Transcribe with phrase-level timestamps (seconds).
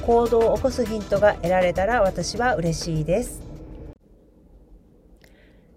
[0.00, 3.42] 行動を起こすヒントが得られたら私は嬉しいです。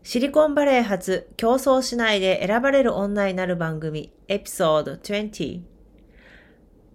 [0.03, 5.61] シリコンバレー発競争しないで選ばれる女になる番組エピソード20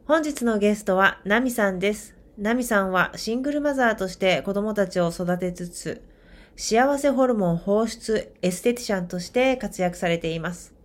[0.06, 2.14] 本日のゲストはナミさんです。
[2.38, 6.02] ナミさんはシングルマザーとして子供たちを育てつつ
[6.56, 10.77] 幸せホルモン放出エステティシャンとして活躍されています。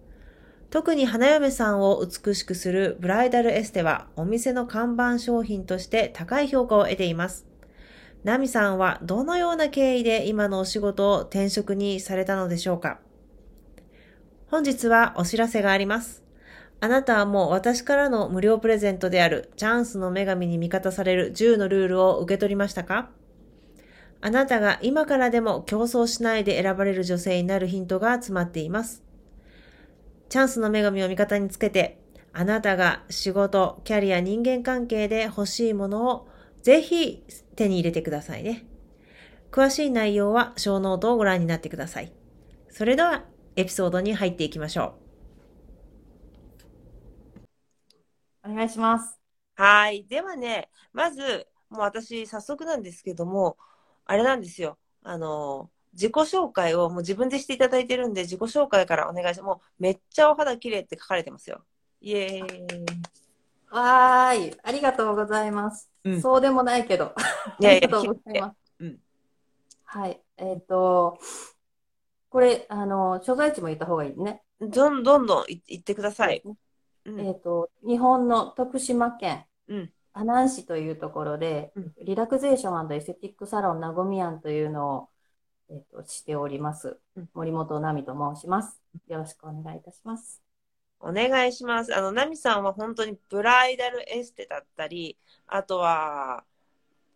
[0.73, 7.45] 特に花嫁さんを美しくするブライダルエステはお店の看板商品として高い評価を得ています。
[8.23, 12.97] ナミさんはどのような経緯で今のお仕事を転職にされたのでしょうか？
[14.47, 16.23] 本日はお知らせがあります。
[16.79, 23.11] あなたはもう私からの無料プレゼントであるチャンスの女神に味方される10のルールを受け取りましたか？
[24.22, 29.03] あなたが今からでも競争しないで選ばれる女性になるヒントが詰まっています。
[30.33, 31.99] チャンスの女神を味方につけて、
[32.31, 36.27] あなたが仕事、キャリア、人間関係で欲しいものを
[36.63, 37.23] ぜひ
[37.55, 38.66] 手に入れてくださいね。
[39.51, 42.11] 詳しい内容は小ノートをご覧になってください。
[42.72, 44.95] それではエピソードに入っていきましょ
[48.43, 48.49] う。
[48.49, 49.19] お願いします。
[49.53, 50.03] はい。
[50.07, 53.55] ではね、まず、もう私、早速なんですけども、
[54.05, 54.79] あれなんですよ。
[55.03, 59.43] あの、自己紹介をもう自分でしていただいてるんで、自己紹介からお願いします。
[59.43, 61.63] もうめっちゃお肌綺麗って書かれてますよ。
[62.01, 62.85] イエーイ。
[63.71, 64.57] わーい。
[64.63, 65.89] ありがとうございます。
[66.03, 67.13] うん、そうでもないけど。
[67.59, 68.55] いやいや、ありがとうございます。
[68.79, 68.99] うん、
[69.85, 70.21] はい。
[70.37, 71.19] えっ、ー、と、
[72.29, 74.41] これ、あの、所在地も言った方がいいね。
[74.59, 76.41] どんどんどん言ってください。
[77.05, 79.45] うん、えっ、ー、と、日本の徳島県、
[80.13, 85.09] 阿南市というところで、リラクゼーションエステティックサロンなごみやんというのを
[85.73, 87.00] えっ、と、しております。
[87.34, 88.79] 森本奈美と申します。
[89.07, 90.39] よろしくお願いいたします。
[91.00, 91.95] お願いします。
[91.95, 95.17] あの、奈美さんは本当にブライダルエステだったり、
[95.47, 96.44] あとは、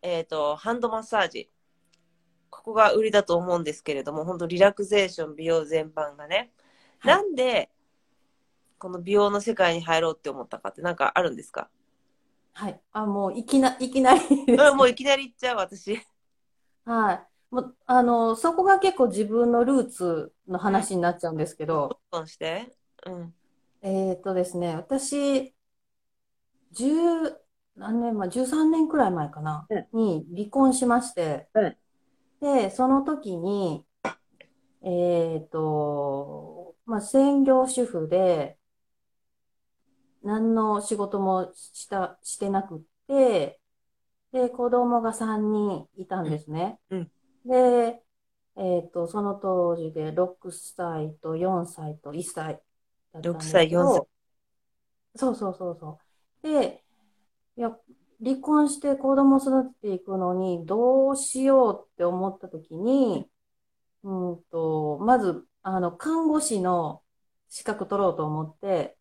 [0.02, 1.52] えっ、ー、と、ハンドマッサージ。
[2.50, 6.52] ここが売りだと思うんですけれども、本当リラクゼーション、美容全般がね。
[6.98, 7.70] はい、なんで、
[8.80, 11.70] この美容の世界に入ろうって思ったかって何かあるんですか？
[12.54, 12.82] はい。
[12.92, 16.02] あ、もういきな、いきなりうん、もういきなり言っちゃう、私。
[16.86, 17.37] はい。
[17.52, 22.74] もあの、そこが結構自分のルーツの話になっちゃうんですけど、どうして？
[23.06, 23.34] うん。
[23.82, 25.56] えっとですね、私、
[26.72, 27.42] 10、
[27.76, 31.78] 何年前、13年くらい前かな、に離婚しまして、うん。
[32.42, 33.86] で、その時に、
[34.84, 38.58] えっと、まあ、専業主婦で、
[40.24, 43.60] 何の仕事もした、してなくって、
[44.32, 46.80] で、子供が3人いたんですね。
[46.90, 47.12] うん。
[47.48, 48.04] で、
[48.58, 52.62] えっと、その当時で6歳と4歳と1歳
[53.12, 54.08] だったん6歳、4歳。
[55.16, 56.02] そうそうそうそ
[56.44, 56.48] う。
[56.48, 56.84] で、
[57.58, 57.78] いや、
[58.24, 63.30] 離婚して子供育てていくのにどうしようって思った時に、
[64.04, 67.04] うんと、まず、あの、看護師の
[67.50, 68.98] 資格取ろうと思って、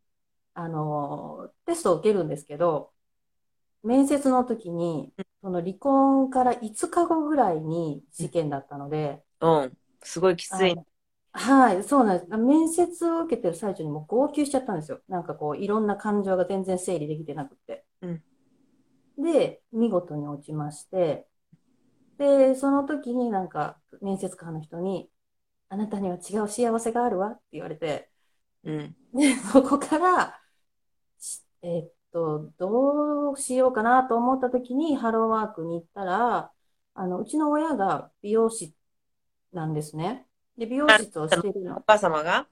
[0.54, 2.92] あの、テストを受けるんですけど、
[3.82, 5.12] 面接の時に、
[5.42, 10.74] その離婚から5日後ぐらいに事件だったので、うん、すごいきつい。
[11.32, 12.36] はい、そうなんです。
[12.38, 15.00] 面接を受けてる最中にもう号泣しちゃったんですよ。
[15.08, 17.84] なんかこう、いろんな感情が全然整理できてなくて。
[18.00, 18.22] うん、
[19.18, 21.28] で、見事に落ちまして、
[22.18, 25.10] で、その時になんか面接官の人に、
[25.68, 28.10] あなたには違う幸せがあるわって言われて、
[28.64, 28.96] うん。
[29.14, 30.40] で、そこから、
[31.18, 36.50] しえーっと、どうしようかなと思った時にハローワークに行ったら、
[36.94, 38.74] あの、うちの親が美容師
[39.52, 40.26] なんですね。
[40.56, 41.76] で、美容室をしてるの。
[41.76, 42.46] お母様が？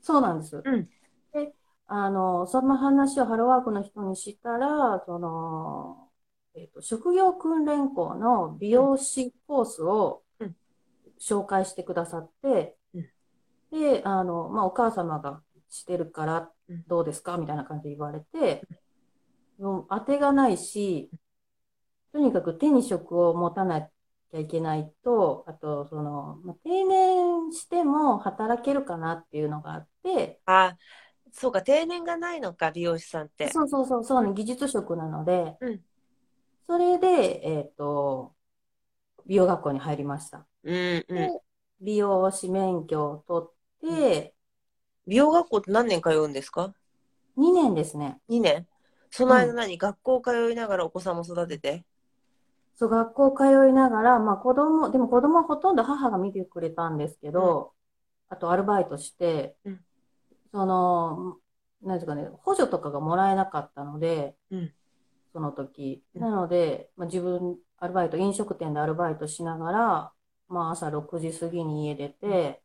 [0.00, 0.62] そうなんです。
[0.64, 0.88] うん。
[1.34, 1.52] で、
[1.88, 6.08] あの、その話をハローワークの人にしたら、その、
[6.54, 10.56] えっと、職業訓練校の美容師コースをうん
[11.20, 13.08] 紹介してくださって、うん
[13.70, 17.36] で、あの、まあ、お母様がしてるからうんどうですか？
[17.36, 18.66] みたいな感じで言われて、
[19.62, 21.10] もう当てがないし、
[22.12, 30.76] とにかく手に職を持たなきゃいけないと、あと、その、まあ、定年しても働けるかなっていうのがあって、あ、
[31.32, 33.48] そうか、定年がないのか、美容師さんって。
[33.48, 35.80] そうそうそう、そうね、技術職なので、うん
[36.68, 38.34] それで、えっと、
[39.26, 40.46] 美容学校に入りました。
[40.64, 41.16] うんうん。
[41.16, 41.28] で、
[41.80, 44.34] 美容師免許を取って、
[45.06, 46.72] 美容学校って何年通うんですか
[47.36, 48.20] ？2年ですね。
[48.28, 48.66] ?2 年
[49.12, 51.84] その間何、学校通いながらお子さんも育てて？
[52.74, 57.74] そう、学校通いながら、まあ子供、でも子供はほとんど母が見てくれたんですけど、
[58.28, 59.80] あとアルバイトしてうん、
[60.52, 61.36] その、
[61.82, 64.72] なんですかね、補助とかがもらえなかったので、うん。
[65.32, 66.02] その時。
[66.14, 66.22] うん。
[66.22, 70.12] なので、まあ、自分、アルバイト、飲食店でアルバイトしながら、
[70.48, 72.62] まあ朝6時過ぎに家出て、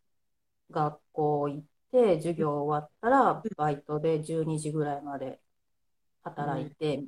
[0.72, 5.40] 学校行って、授業終わったら、バイトで12時ぐらいまで
[6.30, 7.04] 働いて、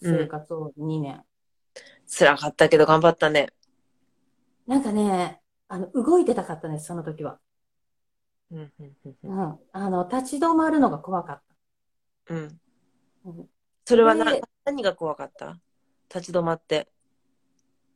[0.00, 1.22] 生活を2年。
[2.06, 3.48] 辛かったけど頑張ったね。
[4.66, 7.38] なんかね、あの、動いてたかったんです、その時は。
[8.50, 9.58] うんうんうんううんん。
[9.72, 11.42] あの、立ち止まるのが怖かっ
[12.30, 12.48] うん。
[12.48, 13.30] た。
[13.30, 13.48] うん
[13.88, 14.16] それは
[14.64, 15.60] 何が怖かった？
[16.12, 16.88] 立ち止まって。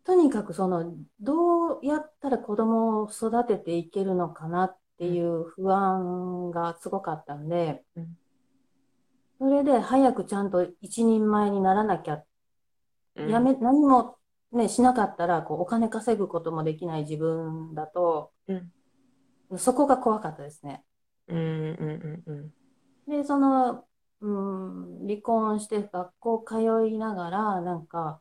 [0.04, 8.18] とにかくその、どうやったら子供を育てていけるのかなっていう不安がすごかったんでうん、
[9.40, 12.22] それで早くちゃんと一人前にならなきゃ、
[13.16, 13.30] うん。
[13.30, 14.18] やめ、何も
[14.52, 19.58] ね、しなかったら、こう、お金稼ぐこともできない自分だと、うん。
[19.58, 20.84] そこが怖かったですね。
[21.28, 22.50] うんうんうん
[23.08, 23.86] で、その、
[24.20, 28.20] うん、離婚して学校通いながら、なんか、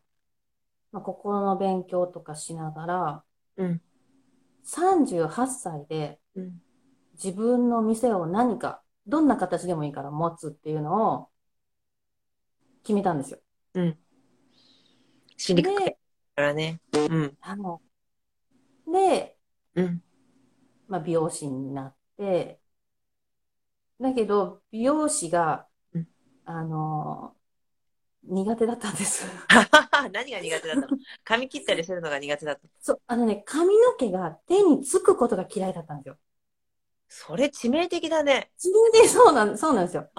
[0.91, 3.23] まあ、心の勉強とかしながら、
[3.57, 3.81] うん。
[4.63, 6.61] 38歳でうん。
[7.13, 11.29] 自分の店を何か、どんな形でもいいから持つっていうのを
[12.83, 13.39] 決めたんですよ。
[13.73, 13.97] うん。
[15.35, 15.97] 心理学で、
[16.35, 16.79] からね。
[16.93, 17.37] うん。
[17.41, 17.81] あの、
[18.87, 19.35] で、
[19.75, 20.01] うん。
[20.87, 22.59] まあ、美容師になって、
[23.99, 26.07] だけど、美容師がうん、
[26.45, 27.35] あの、
[28.23, 29.25] 苦手だったんです。
[30.11, 30.87] 何が苦手だったの？
[31.23, 32.61] 髪切ったりするのが苦手だった。
[32.79, 36.17] そう、あのね、髪の毛が手につくことが嫌いだったんですよ。
[37.09, 38.51] それ致命的だね。
[38.63, 40.09] 自分でそうなん、そうなんですよ。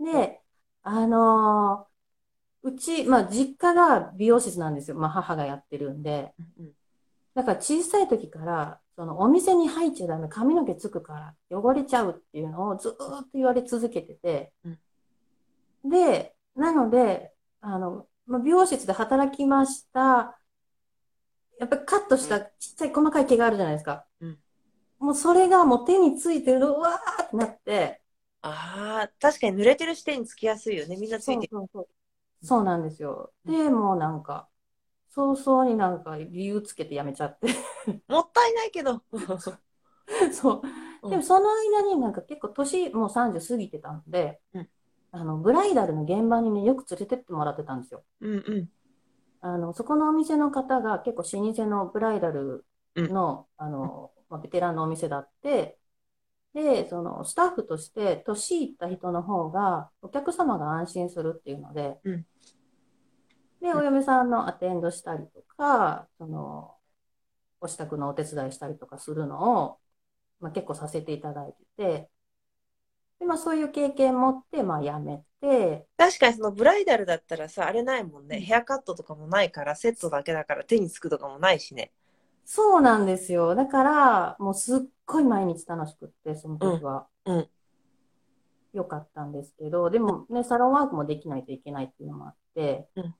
[0.00, 0.40] で、
[0.82, 1.90] あのー
[2.62, 4.96] うち、まあ、実家が美容室なんですよ。
[4.96, 6.34] まあ、母がやってるんで。
[6.58, 6.72] うん
[7.32, 14.52] だから小さい時から、そのお店に入っちゃダメ、髪の毛つくから汚れちゃうっていうのをずーっと言われ続けてて。
[15.84, 20.38] で、なので、あの、まあ、美容室で働きました。
[21.58, 24.06] やっぱりカットしたちっちゃい細かい毛があるじゃないですか。
[24.20, 24.38] うん
[25.00, 28.00] もうそれがもう手についてるの、うわーってなって、
[28.42, 30.96] ああ、確かに濡れてる視点につきやすいよね。
[30.96, 31.52] みんなつそいうてる。
[31.52, 31.88] そうそう。
[32.42, 33.32] そうなんですよ。
[33.44, 34.48] で、もうなんか、
[35.10, 37.48] 早々になんか理由つけてやめちゃって。
[38.08, 39.02] もったいないけど。
[40.32, 40.62] そう。
[41.02, 44.68] うんでもその間になんか結構年もう30過ぎてたんで、うん
[45.12, 48.04] あの、ブライダルの現場にね、よく連れてってもらってたんですよ。
[48.20, 48.68] うんうん。
[49.40, 52.64] あの、そこのお店の方が結構老舗のブライダル
[52.96, 55.78] の、あの、まあ、ベテランのお店だって、
[56.54, 62.26] で、そのスタッフとして年いった人の方がお客様が安心するっていうので、うん
[63.60, 66.74] で、お嫁さんのアテンドしたりとか、その、
[67.60, 69.78] お支度のお手伝いしたりとかするのを、
[70.40, 72.10] まあ、結構させていただいてて、
[73.18, 78.38] で、まあそういう経験持って、まあ辞めて、確かにそのブライダルだったらさ、あれないもんね。
[78.38, 81.92] うんヘアカットとかもないから、セットだけだから手につくとかもないしね。
[82.52, 83.54] そうなんですよ。
[83.54, 87.06] だから、もうすっごい毎日楽しくって、その時は。
[87.24, 87.50] うんうん
[88.72, 93.14] よかったんですけど、でもね、サロンワークもできないといけないっていうのもあって、うん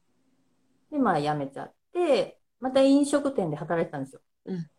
[0.92, 4.20] で、まあ辞めちゃって、また飲食店で働いてたんですよ。
[4.44, 4.70] うん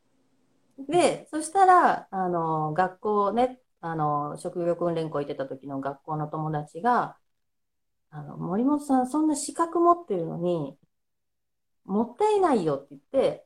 [0.88, 7.18] で、そしたら、あの、学校ね、あの、職業訓練校行ってた時の学校の友達が、
[8.12, 10.78] あの、森本さん、そんな資格持ってるのに、
[11.86, 13.46] もったいないよって言って、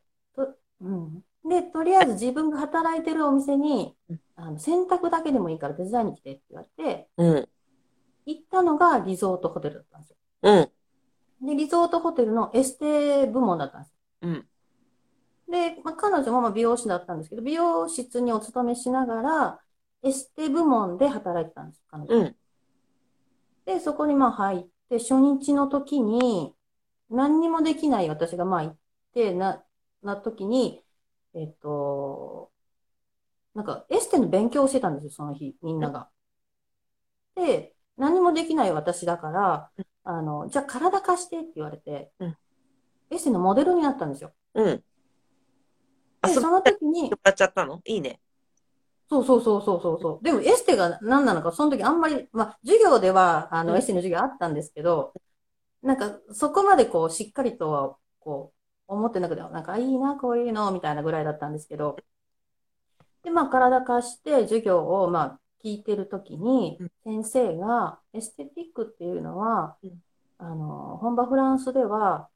[1.72, 7.50] とりあえず自分が働いてるお店にうん、あの洗濯だけでもいいから手伝いに来てって言われて、うん。
[8.26, 10.18] 行ったのがリゾートホテルだったんですよ。
[10.42, 11.48] うん。
[11.48, 13.96] で、リゾートホテルのエステ部門だったんですよ。
[14.22, 14.46] うん。
[15.52, 19.60] で、まあ、彼女もまあ美容師だったんですけど、美容室にお勤めしながら、
[20.04, 22.16] エステ部門で働いてたんです、彼女。
[22.16, 22.36] うん。
[23.66, 26.54] で、そこにまあ入って、初日の時に、
[27.10, 28.78] 何にもできない私がまあ行っ
[29.14, 29.64] て、な、
[30.06, 30.82] な時に、
[31.34, 32.52] えっと、
[33.54, 36.10] なんかエステの勉強をしてたんですよ、その日、みんなが。
[37.36, 39.70] で、何もできない私だから、
[40.04, 42.38] あの、じゃあ体貸してって言われてうん、
[43.10, 44.34] エステのモデルになったんですよ。
[44.54, 44.84] うん。
[46.22, 47.82] あ、で、そその時に、やっちゃったの？
[47.86, 48.20] いいね。
[49.10, 50.24] そうそうそうそうそうそう。
[50.24, 55.14] でもエステが何なのか、その時あんまり、まあ、授業では、あの、うんエステの授業あったんですけど、
[55.84, 58.55] なんか、そこまでこう、しっかりとは、こう、
[58.88, 61.98] 思ってなくて、なんか、いいな、こういうの、みたいなぐらいだったんですけど、
[63.24, 70.04] で、まあ、体貸して授業を、まあ、聞いてる時にうん、先生が、エステティックっていうのはうん、
[70.38, 72.30] あの、本場フランスでは、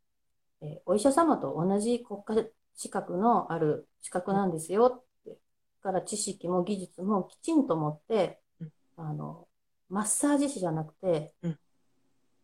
[0.62, 5.38] えーお医者様と同じ国家資格のある資格なんですよって、
[5.82, 9.48] から知識も技術もきちんと持ってうん、あの、
[9.90, 11.60] マッサージ師じゃなくてうん、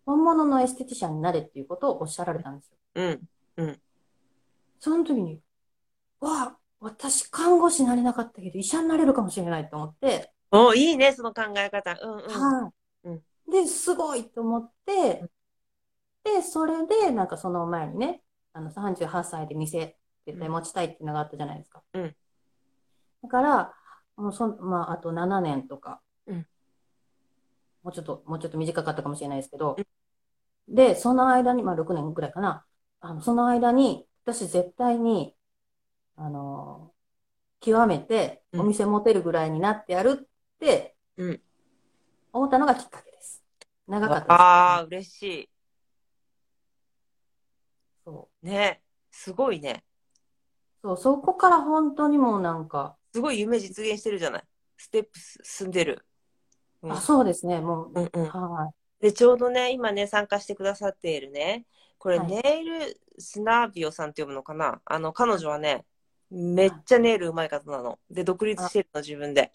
[0.05, 2.77] 本物のエステティシャンになれっていうことをおっしゃられたんですよ。
[3.57, 3.81] うん。
[4.85, 5.41] その時に、
[6.19, 11.97] わあ、私看護師になれなかったけど医者になれるかもしれないと思って、お、いいね、その考え方。
[12.03, 12.29] うんうん。
[12.29, 12.69] は
[13.03, 13.23] い、うん。
[13.51, 15.27] で、すごいと思って、
[16.23, 18.21] で、それで、なんかその前にね、
[18.53, 21.81] あの、38歳で店絶対持ちたいっていうのがあったじゃないですか。
[21.95, 22.15] うん。
[23.23, 23.73] だから、
[24.17, 26.47] もうそん、まあ、あと7年とか、うん。
[27.81, 29.77] もうちょっと、もうちょっと短かったかもしれないですけど、
[30.67, 32.67] で、その間に、まあ6年ぐらいかな、
[32.99, 35.35] あの、その間に、私絶対に、
[36.15, 36.91] あの、
[37.59, 41.41] 極めて、うんお店持てるぐらいになってやるって、うん
[42.33, 43.43] 思ったのがきっかけです。
[43.87, 44.31] 長かったです。
[44.31, 45.49] ああ、嬉しい。
[48.03, 48.45] そう。
[48.45, 48.81] ね。
[49.11, 49.83] すごいね。
[50.81, 54.43] そう、そこから本当にもうなんか、すごい夢実現してるじゃない。
[54.75, 56.05] ステップ進んでる。
[56.81, 58.29] うんあ、そうですね、もう、うんうん。
[58.29, 61.65] はで、ちょうどね、今ね、参加してくださっているね、
[61.97, 64.81] これ、はいネイルスナービオさんって呼ぶのかな？
[64.85, 65.85] あの、彼女はね、
[66.29, 67.99] めっちゃネイルうまい方なの。
[68.09, 69.51] で、独立してるの、自分で。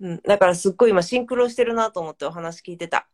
[0.00, 0.20] うん。
[0.22, 2.98] だから、すっごい今、シンクロしてるなと思ってお話聞いてた。
[2.98, 3.04] い。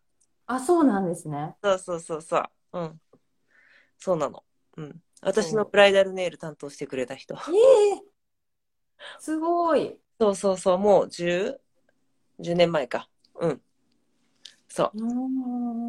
[0.46, 1.56] あ、そうなんですね。
[1.62, 2.44] そうそうそうそう。
[2.72, 3.00] うん。
[3.98, 4.44] そうなの。
[4.76, 5.02] うん。
[5.20, 7.34] 私のブライダルネイル担当してくれた人。
[7.34, 7.38] え
[7.96, 8.02] え
[9.18, 9.98] すごい。
[10.20, 11.60] そうそうそう、もう10、
[12.40, 13.08] 10年前か。
[13.40, 13.62] うん。
[14.68, 15.08] そうーん。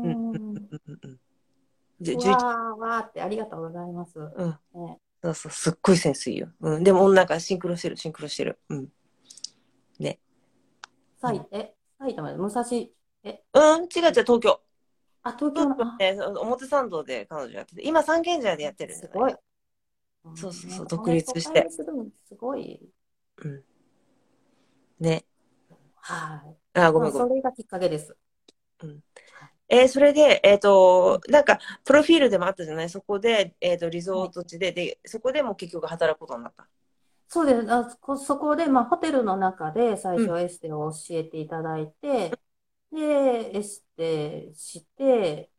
[0.04, 0.08] う。
[0.08, 1.20] うんうんうん。
[2.02, 4.20] じゅう11わーわーってありがとうございます。
[4.20, 4.60] うん。
[4.74, 6.52] ね、そうそう、すっごいセンスいいよ。
[6.62, 6.84] うん。
[6.84, 8.60] でも、なんかシンクロしてる、シンクロしてる。
[8.70, 8.90] うん。
[11.22, 12.64] 埼え、埼玉で武蔵、
[13.54, 14.62] うん、違う違う、東京。
[15.24, 19.36] あ、東京の、あね、表参道で彼女やってて、今三軒茶屋でやってるすごい。
[20.36, 22.80] そうそうそう独立してすごい。
[23.44, 23.64] うん。
[25.00, 25.26] ね。
[25.96, 26.80] はい。
[26.80, 27.30] あ、ごまあ、めんごめん。
[27.30, 28.16] それがきっかけです。
[29.70, 32.90] えーそれで、えっ、と、なんか、プロフィールでもあったじゃない？
[32.90, 36.68] そこで、えっ、と、リゾート地で、で、そこでも結局働くことになった。
[37.28, 37.72] そうです。
[37.72, 42.32] あそこ、そこで、まあ、ホテルの中で最初エステを教えていただいて、
[42.92, 45.52] で、エステして、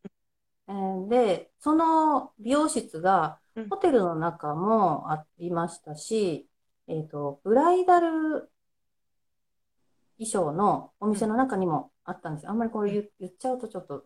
[0.69, 3.69] えーで、その美容室がうん。
[3.69, 6.49] ホテルの中もありましたし、
[6.89, 8.51] えっと、ブライダル
[10.19, 12.51] 衣装のお店の中にもあったんですよ。
[12.51, 14.05] あんまりこれ言言っちゃうとちょっと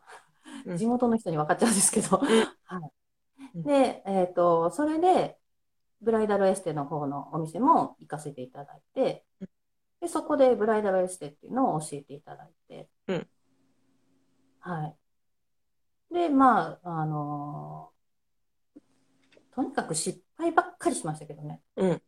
[0.66, 2.90] うん地元の人に分かっちゃうんですけど、はい。
[3.56, 5.38] うんで、えっと、それで、
[6.00, 9.24] ブライダルエステの方のお店も行かせていただいて、
[10.00, 13.26] で、そこでブライダルエステっていうのを教えていただいて、うん
[14.60, 14.94] は
[16.10, 16.14] い。
[16.14, 17.90] で、まあ、あの
[19.54, 21.60] とにかく失敗ばっかりしましたけどね。
[21.76, 22.02] うん。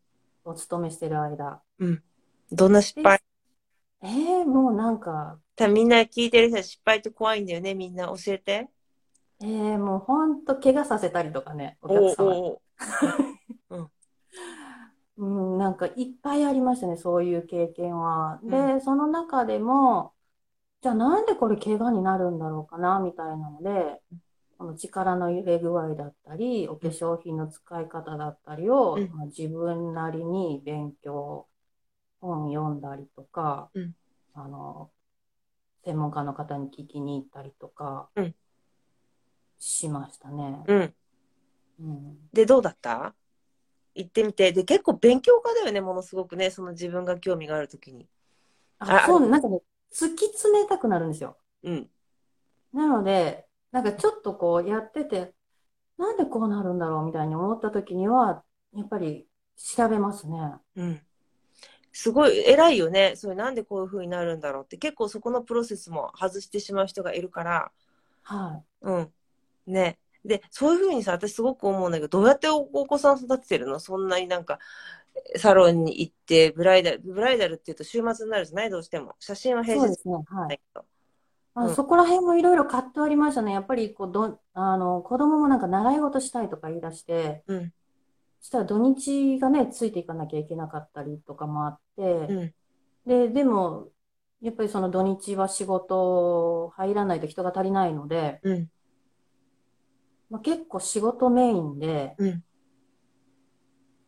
[0.45, 1.63] お勤めしてる間。
[2.51, 3.21] どんな失敗
[4.07, 8.69] ええもうなんか、多分みんな聞いてる人は失敗って怖いんだよね、みんな教えて。
[9.43, 12.41] ええもうほんと怪我させたりとかね、お客様に。
[12.41, 12.61] お
[15.19, 15.25] う
[15.57, 18.39] ん、なんかいっぱいありましたね、そういう経験は。
[18.45, 20.13] で、うその中でも、
[20.83, 24.01] じゃあなんでこれ怪我になるんだろうかな、みたいなので、
[24.59, 31.47] この力の入れ具合だったり、お化粧品の使い方だったりを、うんまあ、自分なりに勉強、
[32.27, 33.95] 本読んだりとか、うん
[34.35, 34.91] あの、
[35.85, 38.35] 専門家の方に聞きに行ったりとかうん、
[39.59, 40.65] しましたね。
[40.67, 40.95] うん。
[41.81, 43.15] うんで、どうだった？
[43.95, 48.09] 行ってみて、で、結構勉強家だよね、ものすごくね、その自分が興味があるときに。
[48.79, 51.39] あ、あそう、なんかね、突き詰めたくなるんですよ。
[51.63, 51.91] うん。
[52.75, 55.33] なので、なんかちょっとこうやってて、
[55.97, 60.37] なんでこうなるんだろうみたいに思った時には、やっぱり調べますね。
[60.77, 61.06] うん。
[61.99, 63.15] すごい偉いよね。
[63.17, 64.77] それなんでこういう風になるんだろうって。
[64.77, 67.73] 結構そこのプロセスも外してしまう人がいるから、
[68.23, 69.13] はうん。
[69.67, 69.99] ね。
[70.23, 73.81] で、そういう風にさ、私すごく思うんだけど、どうやっておお子さん育ててるの？
[73.81, 74.59] そんなになんか、
[75.37, 78.71] サロンに行って、ブライダル、ブライダルっていうと週末になるじゃない？
[78.71, 79.17] どうしても。
[79.19, 79.65] 写真はい。
[79.65, 80.15] 平日そうですね。
[80.27, 80.61] はい。
[81.55, 83.53] あ、うんそこら辺もいろいろ葛藤ありましたね。
[83.53, 87.73] やっぱりこうど、あの、子供もなんか習い事したいとか言い出して、うん。
[88.47, 92.55] そしたら土日がね、ついていかなきゃいけなかったりとかもあって、うん。
[93.05, 93.89] で、でも、
[94.41, 98.69] やっぱりその土日は仕事入らないと人が足りないので、うん。
[100.31, 102.45] まあ、結構仕事メインで、うん。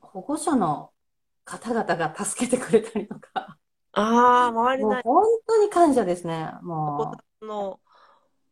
[0.02, 0.92] 保護者の
[1.44, 3.58] 方々が助けてくれたりとか、
[3.90, 6.48] ああ、周りのもう本当に感謝ですね。
[6.62, 7.80] おもう、子の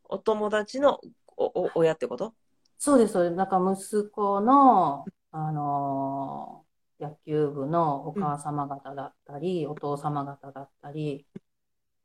[0.03, 0.99] お友達の
[1.37, 2.35] おお親ってこと？
[2.77, 3.37] そうです、そうです。
[3.37, 6.67] なんか息子の、あのー
[6.99, 11.27] 野球部のお母様方だったり、お父様方だったり、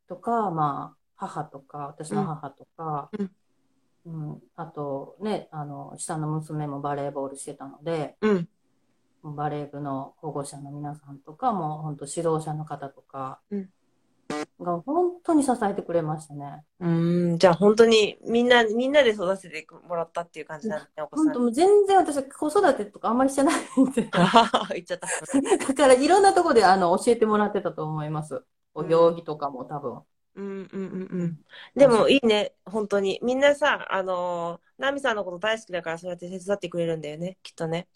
[0.08, 3.32] とか、まあ、母とか、私の母とか、うん。
[4.04, 8.50] うん、あとね、あの、下の娘もバレーボールしてたので、うん。
[9.24, 13.70] バレー部の保護者の皆さんとか、もう本当指導者の方とかうん
[14.60, 16.64] が本当に支えてくれましたね。
[16.80, 21.40] うーん、じゃあ本当にみんな、みんなで育ててもらったっていう感じなんだね、お子さん本当。
[21.42, 24.10] もう全然私子育てとかあんまりしてないんで。
[24.74, 25.08] 言っちゃった。
[25.68, 28.44] だからいろんなところであの教えてもらってたと思います。
[28.74, 30.02] お行儀とかも多分。
[30.36, 31.40] うんうんうんうん。
[31.76, 33.20] でもいいね、本当に。
[33.22, 37.88] みんなさ、あのー、ナミさんのこと大好きだからそうやって手伝ってくれるんだよね、きっとね。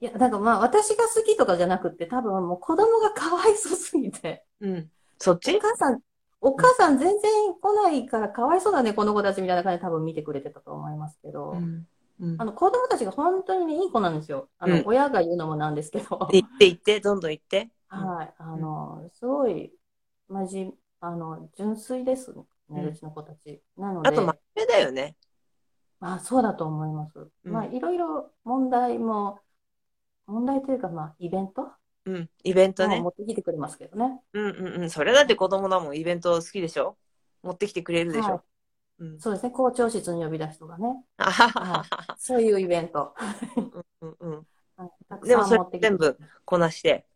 [0.00, 4.44] いや、だからまあ私が好きとかじゃなくって多分もう子供がかわいそうすぎて。
[4.60, 4.90] うん。
[5.18, 6.00] そっおち母さん、
[6.40, 11.52] お母さん全然来ないからかわいそうだね、この子たちみたいな感じで多分見てくれてたと思いますけど。
[11.52, 11.86] うん。
[12.20, 14.48] うんあの子供たちが本当にね、いい子なんですよ。
[14.58, 16.18] あの、うん親が言うのもなんですけど。
[16.32, 17.70] 行って行って、どんどん行って。
[17.86, 18.34] はい。
[18.38, 19.72] あの、すごい、
[20.28, 20.68] まじ、
[21.00, 22.34] あの、純粋です
[22.68, 23.62] ね、うちの子たち。
[23.76, 25.16] なのあと、で、真面目だよね。
[26.00, 27.18] まあ、そうだと思います。
[27.44, 29.40] うんまあ、いろいろ問題も、
[30.26, 31.70] 問題というか、まあ、イベント
[32.08, 32.30] うん。
[32.42, 33.08] イベントねも持。
[33.10, 34.20] ってきてくれますけどね。
[34.32, 34.90] うんうんうん。
[34.90, 36.96] それだって子供だもん、イベント好きでしょ？
[37.42, 38.42] 持ってきてくれるでしはいょ
[39.00, 39.20] うん。
[39.20, 41.04] そうですね、校長室に呼び出すとかね。
[41.18, 43.14] あはははそういうイベント。
[44.00, 44.46] うんうん。
[44.76, 47.06] はいたくでもそれ全部こなして。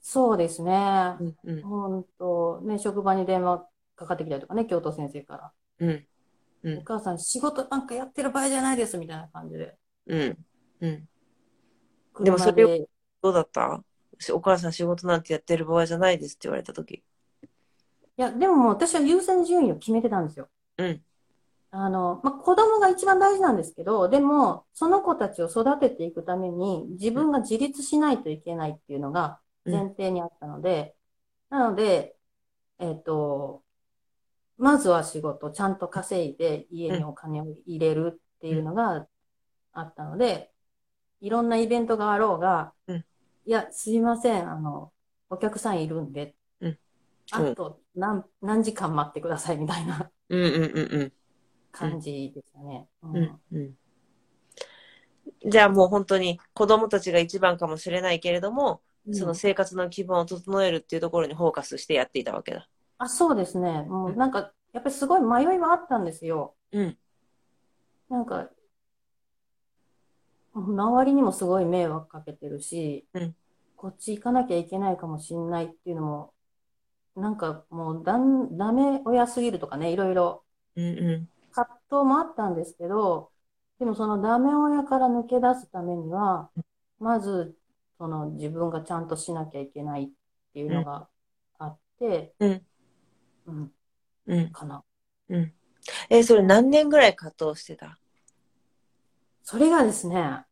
[0.00, 1.16] そうですね。
[1.20, 1.62] うんうん。
[1.62, 5.52] 本当、ね、職場に電話かかってきたりとかね、教頭先生から。
[5.78, 6.06] うん。
[6.64, 9.76] うんお母さん、仕事なんかやってる場合じゃないです、みたいな感じで。
[10.06, 10.38] うん。
[10.80, 11.08] うん。
[12.22, 12.88] でもそれ車で
[13.24, 13.82] どうだった
[14.18, 16.96] しお母さん仕事なんてやってる場合じゃないですって言われたとき。
[16.96, 17.02] い
[18.18, 20.50] や、でももう私は優先順位を決めてたんですよ。
[20.76, 21.02] うん。
[21.70, 30.94] あの、まあ、子供が一番大事なんですけど、でも、その子たちを育てていくために、自分が自立しないといけないっていうのが前提にあったので、
[31.48, 32.16] なので、
[32.78, 33.64] えっと、
[34.58, 39.08] まずは仕事、ちゃんと稼いで家にお金を入れるっていうのが
[39.72, 40.52] あったので、
[41.22, 43.04] いろんなイベントがあろうが、うん
[43.46, 44.92] いや、すいません、あの、
[45.30, 46.78] お客さんいるんで、うん
[47.30, 51.12] あと何、何時間待ってくださいみたいなうんうんうん
[51.72, 52.88] 感じでしたね。
[53.02, 53.40] ううんん。
[53.52, 53.58] うん
[55.44, 55.50] うん。
[55.50, 62.68] じゃあもう本当に子供たちが一番かもしれないけれども、その生活の基盤を整えるっていうところにフォーカスしてやっていたわけだ。
[62.98, 63.82] あ、そうですね。
[63.84, 66.56] もううんなんか、やっぱりすごい迷いはあったんですよ。
[66.72, 66.98] うん。
[68.08, 68.50] なんか、
[70.54, 73.34] 周りにもすごい迷惑かけてるし、うん
[73.76, 76.34] こっち行かなきゃいけないかもしんないっていうのも、
[77.16, 80.44] なんかもうだん、ダメ親すぎるとかね、いろいろ
[80.76, 83.32] うんう葛藤もあったんですけど、
[83.78, 86.50] でもそのダメ親から抜け出すためには、
[86.98, 87.56] まず、
[87.98, 90.08] その自分がちゃんとしなきゃいけないっ
[90.52, 91.08] ていうのが
[91.58, 92.66] あって、うん。
[93.46, 93.72] うん、
[94.26, 94.50] うん。
[94.52, 94.84] かな。
[95.28, 95.54] うん。
[96.10, 97.98] えーそれ何年ぐらい葛藤してた？
[99.44, 100.42] それがですね、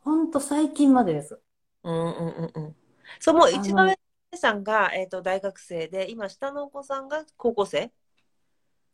[0.00, 1.38] ほんと最近までです。
[1.82, 2.76] うんうんうんうん。
[3.20, 3.98] そう、もう一番上
[4.32, 7.92] のさんが、えっと、大学生で、今下のお子さんが高校生？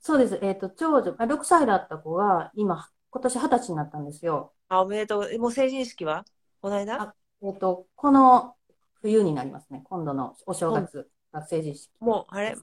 [0.01, 0.41] そうです。
[0.43, 4.53] えっと、長女、あ6歳だった子が、今、今年20歳になったんですよ。
[4.69, 5.33] あ、おめでとう。
[5.33, 6.25] えもう成人式は？
[6.61, 7.01] この間？
[7.01, 8.57] あえっと、この
[9.01, 9.83] 冬になりますね。
[9.85, 11.89] 今度のお正月が成人式。
[12.01, 12.57] もう、あれ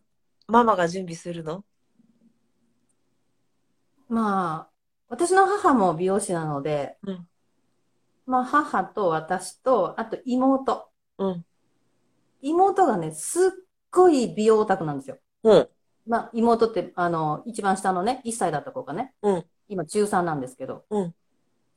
[0.48, 1.64] ママが準備するの？
[4.10, 4.77] まあ、
[5.10, 7.28] 私の母も美容師なので、うん
[8.28, 10.90] まあ、母と私と、あと妹。
[11.18, 11.46] うん。
[12.42, 13.50] 妹がね、すっ
[13.90, 15.18] ごい美容オタクなんですよ。
[15.44, 15.70] うん。
[16.06, 19.46] まあ、妹って、あの、一番下のね、1歳だった子がね、うん。
[19.70, 21.16] 今中3なんですけど、うん。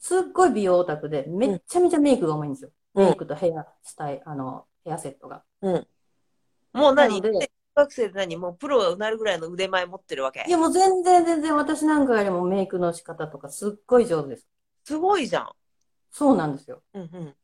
[0.01, 2.71] すっごい美容オタクで、めっちゃめちゃメイクが多いんですよ。
[2.95, 5.45] うんメイクとヘアスタイル、あの、ヘアセットが。
[5.63, 5.87] うん。
[6.73, 7.47] もう何で中
[7.81, 10.45] 学生で何もうプロになるぐらいの腕前持ってるわけ？
[10.47, 14.47] いや、もう全然全然私なんかよりもメイクの仕方とかすっごい上手です。
[14.85, 15.51] すごいじゃん。
[16.11, 16.83] そうなんですよ。
[16.95, 17.35] うんうん。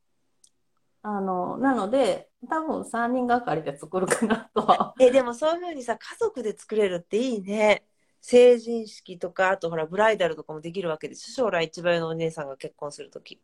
[1.02, 4.94] あの、なので、多分3人がかりで作るかなとは。
[4.98, 7.86] え、でもそういうふうにさ、家族で作れるっていいね。
[8.20, 11.32] 成人式とか、あとほら、ブライダルとかもできるわけです。
[11.32, 13.40] 将来一番上のお姉さんが結婚するとき。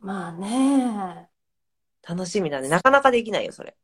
[0.00, 1.30] まあね、
[2.02, 2.68] 楽しみだね。
[2.68, 3.76] なかなかできないよ、それ。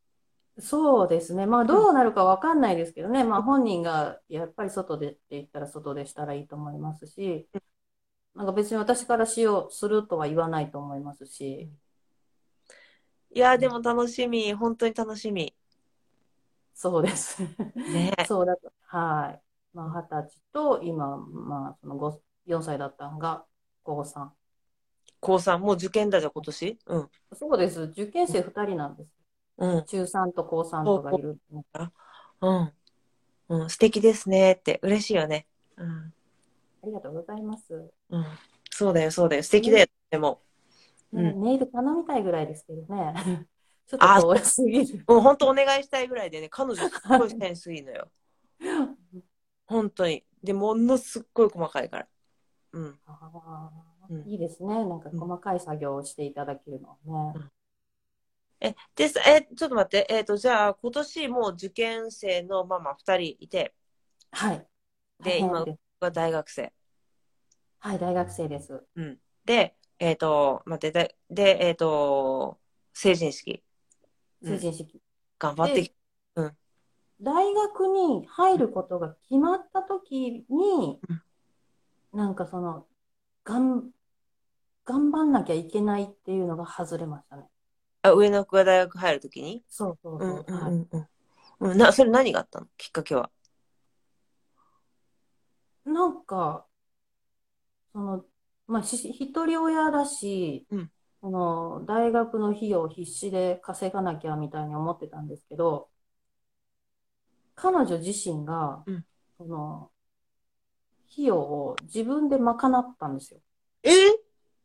[0.59, 1.45] そうですね。
[1.47, 3.23] まあどうなるかわかんないですけどね。
[3.23, 7.49] まあ本人がやっぱり外でって言ったら外でしたらいいと思いますし、
[8.35, 11.71] なんか別に私からしよう、するとは言わないと思いますし、
[13.35, 14.53] いや、でも楽しみ。
[14.53, 15.55] 本当に楽しみ。
[16.75, 17.41] そうです。
[17.41, 18.71] ね そうだと。
[18.83, 19.41] はい。
[19.73, 23.45] まあ二十歳と今、まあその5 4歳だったんが
[23.83, 24.33] 高3。
[25.19, 26.77] 高3、もう受験だじゃん、今年？
[26.85, 27.09] うん。
[27.33, 27.81] そうです。
[27.83, 29.22] 受験生2人なんです。
[29.57, 29.85] うん。
[29.85, 31.37] 中3と高3とかいる。
[32.41, 32.73] うん。
[33.49, 33.69] うん。
[33.69, 34.79] 素敵ですねって。
[34.83, 35.47] 嬉しいよね。
[35.77, 36.13] うん。
[36.83, 37.91] ありがとうございます。
[38.09, 38.25] うん。
[38.69, 39.43] そうだよ、そうだよ。
[39.43, 39.87] 素敵だよ。
[40.09, 40.41] でも。
[41.11, 43.13] うんねネイル頼みたいぐらいですけどね。
[43.85, 45.03] ちょっと遠すぎる。
[45.07, 46.89] もう本当お願いしたいぐらいでね、彼女すっ
[47.19, 48.09] ごいセンスいいのよ。
[49.67, 50.25] 本当に。
[50.43, 52.07] で、ものすっごい細かいから。
[52.71, 52.99] うん。
[53.05, 53.71] あ
[54.09, 54.85] うんーいいですね。
[54.85, 57.39] なんか細かい作業をしていただけるのはね。
[58.63, 60.07] え、でさ、え、ちょっと待って。
[60.09, 63.73] えっ、と、じゃあ、今年もう受験生のママ2人いて、
[64.31, 64.65] はい。
[65.21, 65.65] で、今
[65.99, 66.71] は大学生。
[67.79, 68.81] はい、大学生です。
[68.95, 69.19] うん。
[69.43, 72.57] で、えっ、と、待って、で、でえっ、と、
[72.93, 73.61] 成人式。
[74.41, 75.01] うん成人式。
[75.37, 75.93] 頑張ってき
[77.19, 80.99] 大学に入ることが決まった時に、
[82.13, 82.85] なんかその、
[83.43, 83.91] がん、
[84.85, 87.49] 頑張んなきゃいけないっていうのが外れましたね。
[88.03, 89.63] あ、上の子が大学入るときに？
[89.69, 90.53] そうそううんそうう。
[90.53, 91.07] はいんうん
[91.59, 91.71] うん。
[91.71, 92.67] うん、な、それ何があったの？
[92.77, 93.31] きっかけは。
[95.85, 96.65] なんか、
[97.93, 98.25] その、
[98.67, 105.89] まあ、し一人親だし、うんその、大学の費用を必死で稼がなきゃみたいに思ってたんですけど、
[107.55, 109.05] 彼女自身がうん、
[109.37, 109.89] その、
[111.13, 113.39] 費用を自分で賄ったんですよ。
[113.83, 113.91] え？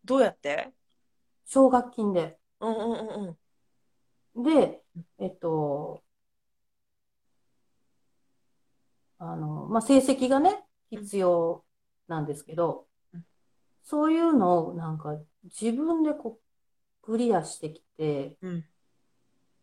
[0.04, 0.72] どうやって？
[1.44, 2.38] 奨学金で。
[2.60, 3.38] うんうんうん
[4.34, 4.44] うん。
[4.44, 4.82] で、
[5.18, 6.02] えっと、
[9.18, 11.64] あの、まあ、成績がね、必要
[12.06, 13.24] なんですけどうん、
[13.84, 16.42] そういうのをなんか自分でこう、
[17.02, 18.66] クリアしてきて、うん。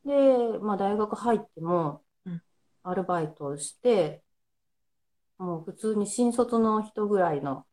[0.05, 2.41] で、まあ、大学入ってもうん、
[2.83, 4.23] アルバイトをして、
[5.37, 7.65] もう普通に新卒の人ぐらいの、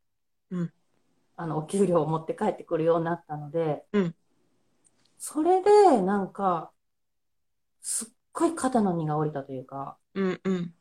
[0.51, 0.73] うん。
[1.37, 4.17] あの、お給料を持って帰ってくるようになったので、うん
[5.25, 6.73] それで、なんか、
[7.81, 10.75] すっごい肩の荷が下りたというか、うんうん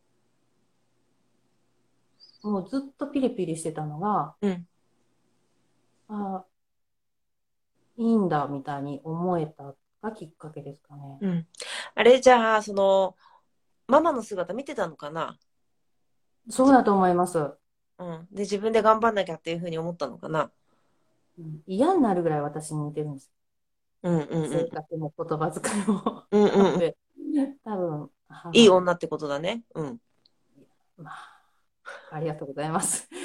[2.42, 4.68] もうずっとピリピリしてたのが、うん
[6.10, 6.44] あ、
[7.98, 11.20] いいんだ、みたいに思えたがきっかけですかね。
[11.22, 11.48] うん。
[11.94, 13.16] あれ、じゃあ、その、
[13.86, 15.38] ママの姿見てたのかな？
[16.50, 17.38] そうだと思います。
[17.38, 17.44] う
[18.04, 18.28] ん。
[18.32, 20.50] で、自分で頑張んなきゃっていうふうに思ったのかな？
[21.38, 23.32] うん嫌になるぐらい私に似てるんです。
[24.04, 24.50] うんうんうん。
[24.52, 26.24] 性格も言葉遣いも。
[26.32, 26.80] うんうんうん。
[26.80, 26.96] で
[27.64, 29.64] 多分、母いい女ってことだね。
[29.76, 30.00] うん。
[30.98, 31.42] まあ、
[32.12, 33.08] ありがとうございます。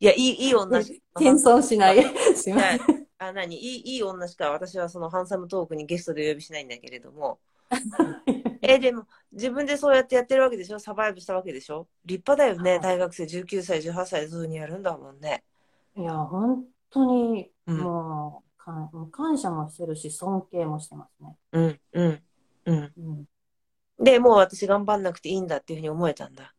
[0.00, 1.20] いや、いい、いい女しか。
[1.20, 2.02] 謙遜しない。
[2.36, 2.80] すいません。
[3.18, 3.56] あ、何？
[3.56, 7.40] いい、いい女しか私はそのハンサムトークにゲストでお呼びしないんだけれども。
[8.62, 10.78] え、でも、自分でそうやってやってるわけでしょ？
[10.78, 11.88] サバイブしたわけでしょ？
[12.04, 12.72] 立派だよね。
[12.72, 15.44] はい大学生19歳、18歳でそういうふうにやるんだもんね。
[15.96, 21.36] いや、本当に、うんもう、かんもう感謝もしてるし、尊敬もしてますね。
[21.52, 22.22] うん、うん、
[22.66, 22.92] うん。
[22.96, 26.54] うん、で、もう私頑張んなくていいんだっていうふうに思えたんだ。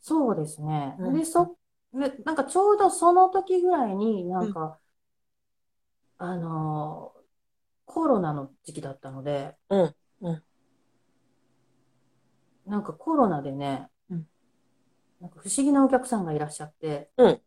[0.00, 0.96] そうですね。
[0.98, 1.56] うんで、そ、
[1.92, 4.78] で、なんかちょうどその時ぐらいになんか、
[6.18, 7.24] あのー
[7.86, 9.94] コロナの時期だったので、うん、
[12.66, 14.26] なんかコロナでね、うん
[15.20, 17.40] なんか不思議なお客さんがいらっしゃって、うん。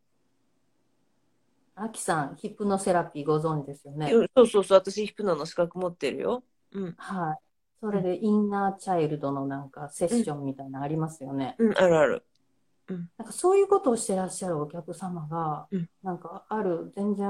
[1.80, 4.10] アキさん、ヒプノセラピーご存知ですよね。
[4.36, 6.44] そうそうそう、私ヒプノの資格持ってるよ。
[6.72, 7.38] うん、はい。
[7.80, 11.56] それでインナーチャイルドのなんかセッションみたいなのありますよね。
[11.60, 12.26] うん、あるある。
[12.90, 17.28] うんなんかそういうことをしてらっしゃるお客様が、うんなんかある全然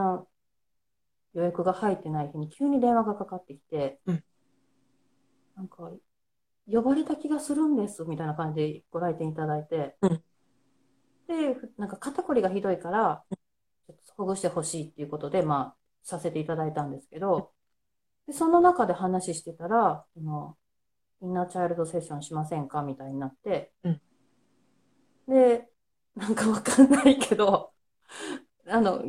[1.33, 4.23] 予約が入ってない日に急に電話がかかってきて、うん
[5.57, 5.91] なんか
[6.71, 10.23] 呼ばれた気がするんですみたいな感じでご来店いただいて、うん
[11.27, 13.23] で、ふなんか肩こりがひどいから、
[14.15, 17.51] ほぐしてほしいっていうことで、まあ、させていただいたんですけど、
[18.27, 20.57] で、その中で話してたら、その、
[21.21, 24.01] インナーチャイルドセッションしませんかみたいになって、うん
[25.27, 25.67] で、
[26.15, 27.73] なんかわかんないけど、
[28.65, 29.03] あの、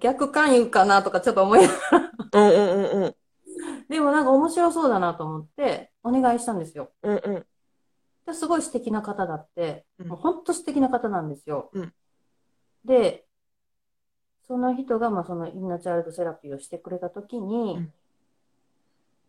[0.00, 3.16] 逆勧誘かなとかちょっと思いながら、うんうんうんうん。
[3.88, 6.92] でもなんか面白そうだなと思って、お願いしたんですよ。
[7.02, 7.46] うんうん。
[8.26, 11.70] ですごい素敵な方だって、うんもう本当素敵な方なんですよ。
[11.72, 11.94] うん
[12.84, 13.27] で、
[14.48, 17.86] その人が、まあ、そのインナーチャイルドセラピーをしてくれたときに、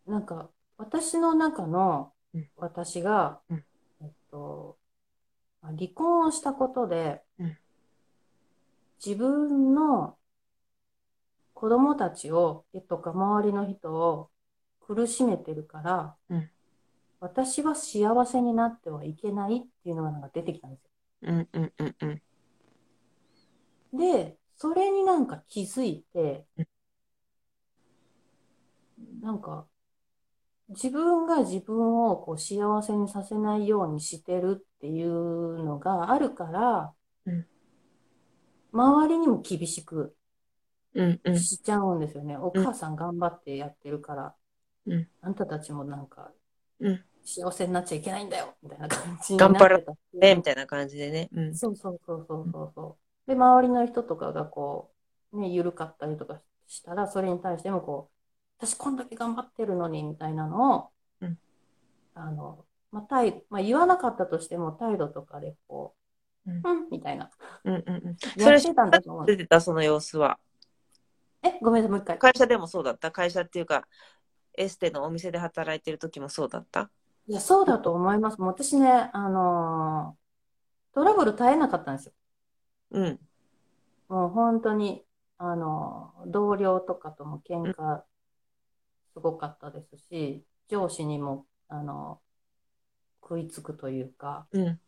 [0.06, 2.48] なんか、私の中のうん。
[2.56, 3.64] 私が、うん。
[4.02, 4.78] えっと、
[5.60, 7.58] まあ離婚をしたことで、うん。
[9.04, 10.16] 自分の
[11.54, 14.30] 子供たちを、とか周りの人を
[14.80, 16.50] 苦しめてるから、うん。
[17.20, 20.90] 私は幸せになってはいけないっていうのがなんか出てきたんですよ。
[21.22, 21.96] うんうんうん
[23.92, 23.98] うん。
[23.98, 26.62] で、それになんか気づいてう
[29.02, 29.66] ん、なんか、
[30.68, 36.92] 自分が自分をこう幸せにさせないようにしてるっていうのがあるから
[37.24, 37.46] うん、
[38.72, 40.14] 周りにも厳しく。
[41.34, 42.36] しちゃうんですよね。
[42.36, 44.34] お母さん頑張ってやってるから
[44.86, 46.32] うん、あんたたちもなんか
[46.80, 47.04] うん。
[47.24, 49.84] 幸せになっちゃいけないんだよ、みたいな感じになってたってい
[50.16, 51.30] うね、みたいな感じでね。
[51.32, 51.54] うん。
[51.54, 53.09] そうそうそうそうそう。
[53.26, 54.92] で、周りの人とかがこ
[55.32, 60.88] う、ね、緩かったりとかしたら、それに対してもこう、私こんだけ頑張ってるのに、みたいなのを、
[61.20, 61.38] うん
[62.14, 65.94] あの、まあ、態まあ、言わなかったとしても態度とかでこ
[66.44, 67.30] う、うんうん、みたいな。
[67.64, 68.16] うんうんうん。
[68.16, 69.26] それやってたんだと思う。
[69.26, 70.38] 出てた、その様子は。
[71.42, 72.18] え、ごめんなさい、もう一回。
[72.18, 73.12] 会社でもそうだった？
[73.12, 73.86] 会社っていうか、
[74.58, 76.90] エステのお店で働いてる時もそうだった？
[77.28, 78.38] いや、そうだと思います。
[78.40, 80.20] もう私ね、あのー
[80.92, 82.12] トラブル絶えなかったんですよ。
[82.90, 83.20] うん。
[84.08, 85.04] もう本当に、
[85.38, 88.02] あの、同僚とかとも喧嘩
[89.12, 92.20] すごかったですし、上司にも、あの、
[93.22, 94.80] 食いつくというか、うん。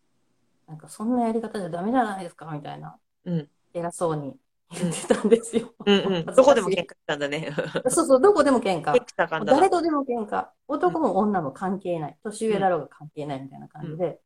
[0.67, 3.49] なんかそんなやり方じゃダメじゃないですか、みたいな、うん。
[3.75, 4.37] 偉そうに
[4.71, 5.75] 言ってたんですよ。
[5.85, 6.27] うんうん。
[6.27, 7.53] どこでも喧嘩したんだね。
[7.89, 8.93] そうそう、どこでも喧嘩。
[8.93, 10.49] 結構盛んだな誰とでも喧嘩。
[10.69, 12.19] 男も女も関係ない。
[12.23, 14.21] 年上だろうが関係ないみたいな感じで、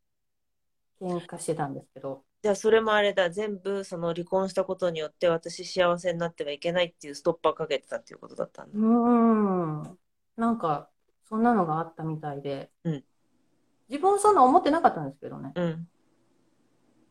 [1.00, 8.78] 喧嘩してたんですけど、じゃあそれもあれだ、全部その離婚したことによって私幸せになってはいけないっていうストッパーかけてたっていうことだったんだ。
[8.78, 9.98] うーん。
[10.36, 10.88] なんか、
[11.28, 13.04] そんなのがあったみたいで、うん
[13.88, 15.50] 自分はそんな思ってなかったんですけどね。
[15.56, 15.88] うん。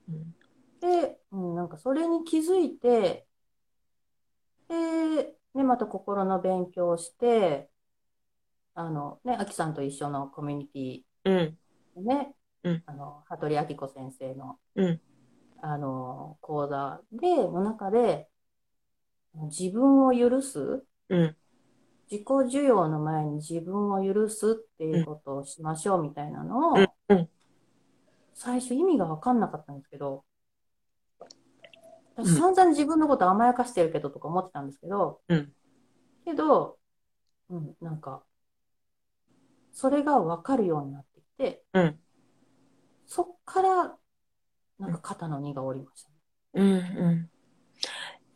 [0.08, 0.36] うん。
[0.80, 3.28] で、うん、なんかそれに気づいて、
[4.70, 7.70] で、ね、また心の勉強をして、
[8.74, 11.58] あの、ね、アキさんと一緒のコミュニテうん。
[12.02, 15.02] ィでね、うんあの、羽鳥明子先生の、うん。
[15.68, 18.30] あの、講座で、の中で、
[19.34, 21.36] 自分を許す、うん。
[22.12, 27.30] 自己需要の前に自分を許すっていうことをしましょうみたいなのを、うんうん
[28.38, 30.26] 最初意味が分かんなかったんですけど、
[32.22, 35.54] ん私散々自分のこと甘やかしてるけどとか思ってたんですけど、うん。
[36.26, 36.78] けど、
[37.50, 38.24] うん、なんか、
[39.72, 42.00] それが分かるようになってきて、うん。
[43.08, 43.98] そっから、
[44.80, 46.16] なんか肩の荷が下りましたね。
[46.54, 46.68] うん。
[46.68, 47.30] うん。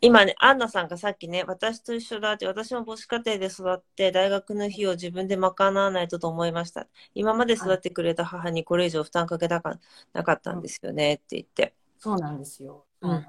[0.01, 6.87] 今ね、アンナさんがさっきね、私と一緒だって、私も母子家庭で育って、大学の費用を自分で賄わないとと思いました。
[7.13, 9.77] 今まで育ってくれた母にこれ以上負担かけたか
[10.13, 12.85] なかったんですよねって言って、そうなんですよ。
[13.01, 13.25] うん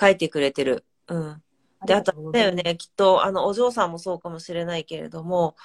[0.00, 0.84] 書いてくれてる。
[1.08, 1.42] うん。
[1.84, 5.56] で、あとだよね、きっと、あの、お嬢さんもそうかもしれないけれども、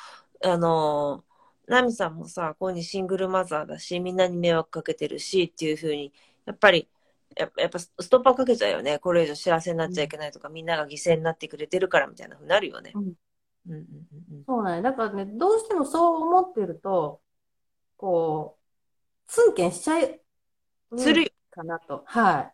[0.44, 1.24] あの、
[1.68, 6.12] ナミさんもさ、こういうにシングルマザーだし、みんなに迷惑かけてるしっていうふうに、
[6.46, 6.90] やっぱり、
[7.36, 9.00] やっぱやっぱストッパーかけちゃうよね。
[9.00, 12.92] これ以上幸せになっちゃいけないとか、みんなが犠牲になってくれてるからみたいなふうになるよね。
[12.94, 13.14] うんうん
[13.72, 13.78] うん
[14.32, 14.82] うんそうなんや。
[14.82, 17.22] だからね、どうしてもそう思ってると、
[17.98, 20.22] こう、ツンケンしちゃい、
[20.92, 21.00] うん。
[21.00, 21.30] するよ。
[21.50, 22.04] かなと。
[22.06, 22.52] は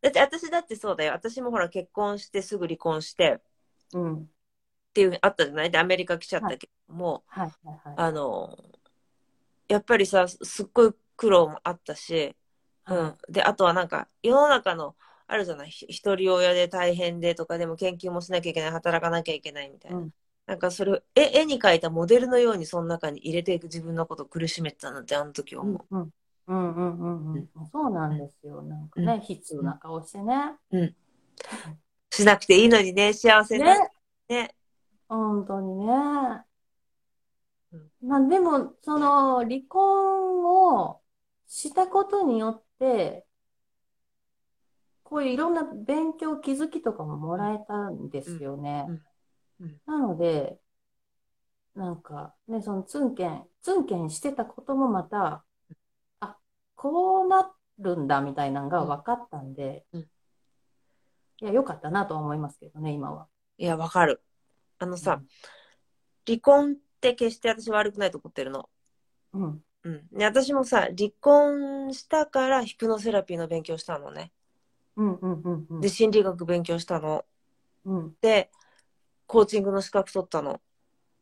[0.00, 1.12] だって私だってそうだよ。
[1.12, 3.40] 私もほら結婚してすぐ離婚して
[3.94, 3.98] い。
[3.98, 4.16] うん。
[4.16, 4.26] っ
[4.94, 5.70] ていうあったじゃない？
[5.70, 7.94] で、アメリカ来ちゃったけども、はい、はい、はい。
[7.96, 8.58] あの、
[9.68, 12.34] やっぱりさ、すっごい苦労もあったし、
[12.88, 13.18] うん。
[13.32, 14.96] で、あとはなんか、世の中の、
[15.26, 19.98] あるじゃない、ひ一人親で大変でとか、でも研究もしなきゃいけない、働かなきゃいけないみたいな。
[19.98, 20.10] うん
[20.48, 25.86] なんかそれを絵絵に描いたモデルのようにその中に入れていく自分のことを苦しめてたなってあの時思う。
[25.90, 26.12] うん、うん、
[26.46, 27.48] うんうんうんうん。
[27.70, 28.62] そうなんですよ。
[28.62, 30.56] なんかね、悲痛な顔してね。
[32.10, 33.78] しなくていいのにね、幸せな。
[33.78, 33.90] ね。
[34.28, 34.54] ね。
[35.06, 35.92] 本当にね。
[37.72, 41.02] うんまあでも、その、離婚を
[41.46, 42.67] したことによって、
[45.02, 48.86] こういういろんな勉強、気づきとかももらえたんですよね。
[48.88, 50.60] うんうんなので、
[51.74, 55.44] なんかね、そのツンケン、ツンケンしてたこともまた、
[56.20, 56.36] あ、
[56.76, 60.08] こうなるんだみたいなのが分かったんで、うん
[61.40, 63.28] いや、良かったなとは思いますけどね、今は。
[63.58, 64.20] いや、わかる。
[64.78, 65.22] あのさ、
[66.26, 68.68] 離婚って決して私悪くないと思ってるの。
[69.32, 69.62] うん。
[69.84, 70.08] うん。
[70.12, 74.32] で、私もさ、離婚したからヒプノセラピーの勉強したのね。
[74.96, 77.24] うんうんうんうんで、心理学勉強したの。
[77.84, 78.50] うんで、
[79.26, 80.60] コーチングの資格取ったの。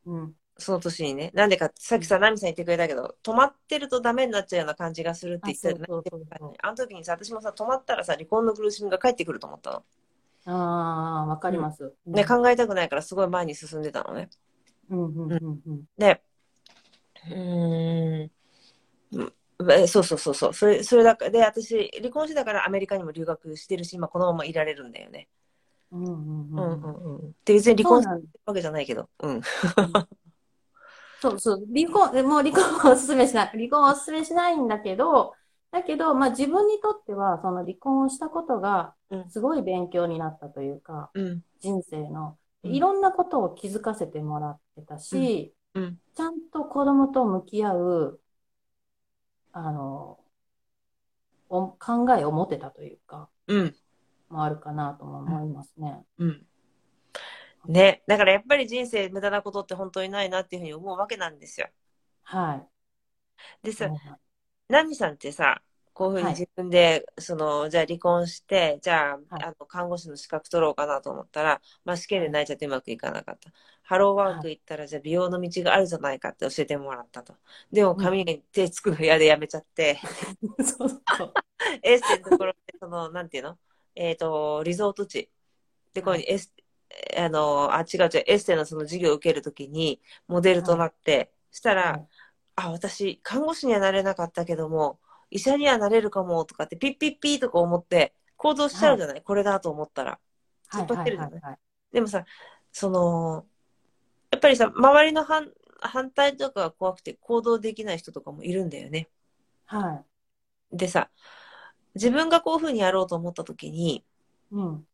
[0.06, 1.30] うんその年にね。
[1.34, 5.86] なんでかさっきさ、ナミさん言ってくれたけど、止まってるとダメになっちゃうような感じがするって言ってたじゃ
[6.40, 9.84] ないあの時にさ、私もさ、止まったらさ、離婚の苦しみが返ってくると思ったの。
[10.46, 11.92] ああ、わかります。
[12.06, 14.30] ね、考えたくないからすごい前に進んでたのね。
[14.88, 16.22] うんうんうんうんで、
[17.30, 18.30] うん
[19.70, 20.54] えそうそうそうそう。
[20.54, 25.28] それ、それだから、で、私、離婚してたからアメリカにも留学してるし、今このままいられるんだよね。
[25.90, 27.32] うんうんうんうんうんうん。
[27.44, 29.08] で、別に離婚するわけじゃないけど。
[29.20, 29.40] うん。
[31.20, 33.48] そうそう、離婚、えもう離婚はお勧めしない。
[33.56, 35.34] 離婚はお勧めしないんだけど、
[35.70, 41.42] だけど、まあ自分にとっては、その離婚をしたことがうん、すごい勉強になったというか、うん。
[41.60, 45.98] 人生の、うんいろんなことを気づかせてもらってたし、うん。
[46.16, 48.20] ちゃんと子供と向き合う、
[49.58, 50.18] あの、
[51.48, 53.74] お考えを持てたというか、うん。
[54.28, 56.04] もあるかなとも思いますね。
[56.18, 56.46] うん。
[57.66, 58.02] ね。
[58.06, 61.68] だからやっぱり人生無駄なことって本当にないなっていうふうに思うわけなんですよ。
[62.24, 62.68] はい。
[63.62, 63.98] でさ、はい
[64.68, 65.62] ナミさんってさ、
[65.96, 69.44] こういうふうに自分で、その、じゃあ離婚して、じゃあ、はい。
[69.44, 73.50] あの、看護師の資格取ろうかなと思ったら、まあ試験で泣いちゃってうまくいかなかった。
[73.82, 77.34] ハローワーク行ったら、じゃあ美容の道があるじゃないかって教えてもらったと。
[77.72, 79.98] でも髪に手つくの嫌でやめちゃって、
[80.62, 81.32] そうそう。
[81.82, 83.56] エステのところで、その、なんていうの？
[83.94, 85.30] えっ、と、リゾート地。
[85.94, 86.52] で、ここにエス、
[87.16, 92.08] あの、あ、違う違う、エステのその授業を受けるときに、モデルとなって、したら、はい。
[92.56, 94.98] あ、私、看護師にはなれなかったけども、
[95.30, 100.10] 医者にはなれるかもとかって、ピッピッピーとか思って、行動しちゃうじゃない、これだと思ったら。
[100.12, 100.20] はい
[100.68, 101.58] 突っ張ってるじゃないはいはい？
[101.92, 102.24] でもさ、
[102.72, 103.46] その、
[104.32, 109.08] やっぱりさ、周りの反反対とかが怖くて行動できない人とかもいるんだよね。
[109.66, 110.02] は
[110.72, 110.76] い。
[110.76, 111.08] でさ、
[111.94, 114.04] 自分がこういうふうにやろうと思った時に、
[114.50, 114.86] うん。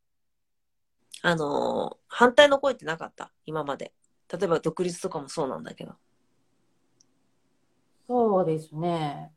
[1.23, 3.33] あのー反対の声ってなかった？
[3.47, 3.93] 今まで。
[4.31, 5.95] 例えば独立とかもそうなんだけど。
[8.07, 9.33] そうですね。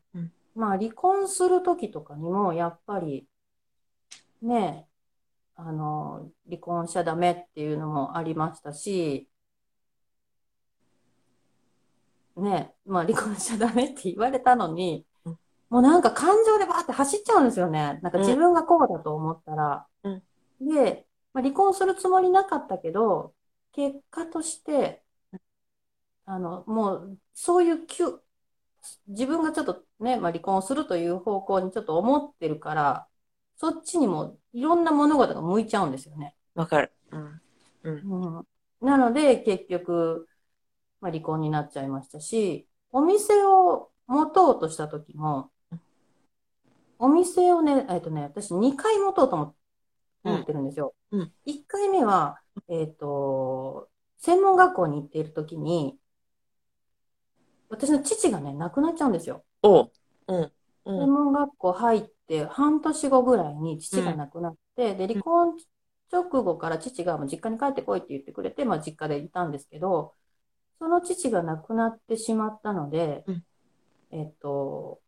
[0.56, 3.28] うんまあ、離婚するときとかにも、やっぱり、
[4.42, 4.88] ね、
[5.54, 9.28] あの、離婚しちゃダメっていうのもありましたし、
[12.36, 15.38] ね、まあ、離婚しちゃダメって言われたのにうん、
[15.70, 17.98] もうなんか感情でバーって走っちゃうんですよね。
[18.02, 19.86] なんか自分がこうだと思ったら。
[20.04, 20.22] うん
[20.60, 23.34] で、まあ、離婚するつもりなかったけど、
[23.72, 25.02] 結果として、
[26.24, 28.20] あの、もう、そういうきゅ
[29.08, 33.08] 自分がちょっとね、まあ、離婚するという方向にちょっと思ってるから、
[33.56, 36.34] そっちにもいろんな物事が向いちゃうんですよね。
[36.54, 36.92] わかる。
[37.10, 37.40] うん。
[37.84, 38.36] うん。
[38.36, 38.46] うん、
[38.86, 40.28] なので、結局、
[41.00, 45.50] まあ、離婚になっちゃいましたし、お店を持とうとした時も、
[46.98, 49.54] お店をね、えっとね、私2回持とうと
[50.24, 50.94] 思ってるんですよ。
[51.10, 55.96] うんうん1回目は、えっと、専門学校に行っている時に、
[57.68, 59.45] 私の父がね、亡くなっちゃうんですよ。
[59.66, 59.92] おう。
[60.28, 60.52] うん。
[60.84, 61.14] う専ん。
[61.14, 65.56] 門学校入って半年後ぐらいに父が亡くなって、で、離婚
[66.12, 70.14] 直後から父がもう実家に帰ってこいって言ってくれて、まあ実家でいたんですけど、
[70.78, 73.44] その父が亡くなってしまったのでうん、
[74.10, 75.00] えっと、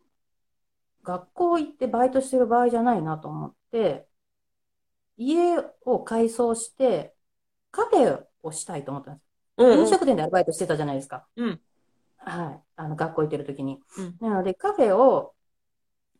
[1.02, 4.06] 学校行ってバイトしてる場合じゃないなと思って、
[5.16, 7.14] 家を改装して、
[7.70, 9.26] カフェをしたいと思ったんです。
[9.56, 9.80] うん。
[9.80, 11.26] 飲食店でアルバイトしてたじゃないですか。
[11.36, 11.61] うん。
[12.18, 12.62] はい。
[12.76, 13.80] あの、学校行ってる時に。
[13.98, 15.34] うんなので、カフェを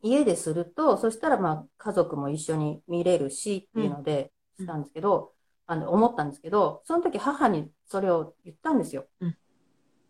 [0.03, 5.35] 家ですると、そしたら、まあ、家族も一緒に見れるしっていうので、うんしたんですけど、
[5.67, 9.07] あの、思ったんですけど、その時母にそれを言ったんですよ。
[9.21, 9.37] うん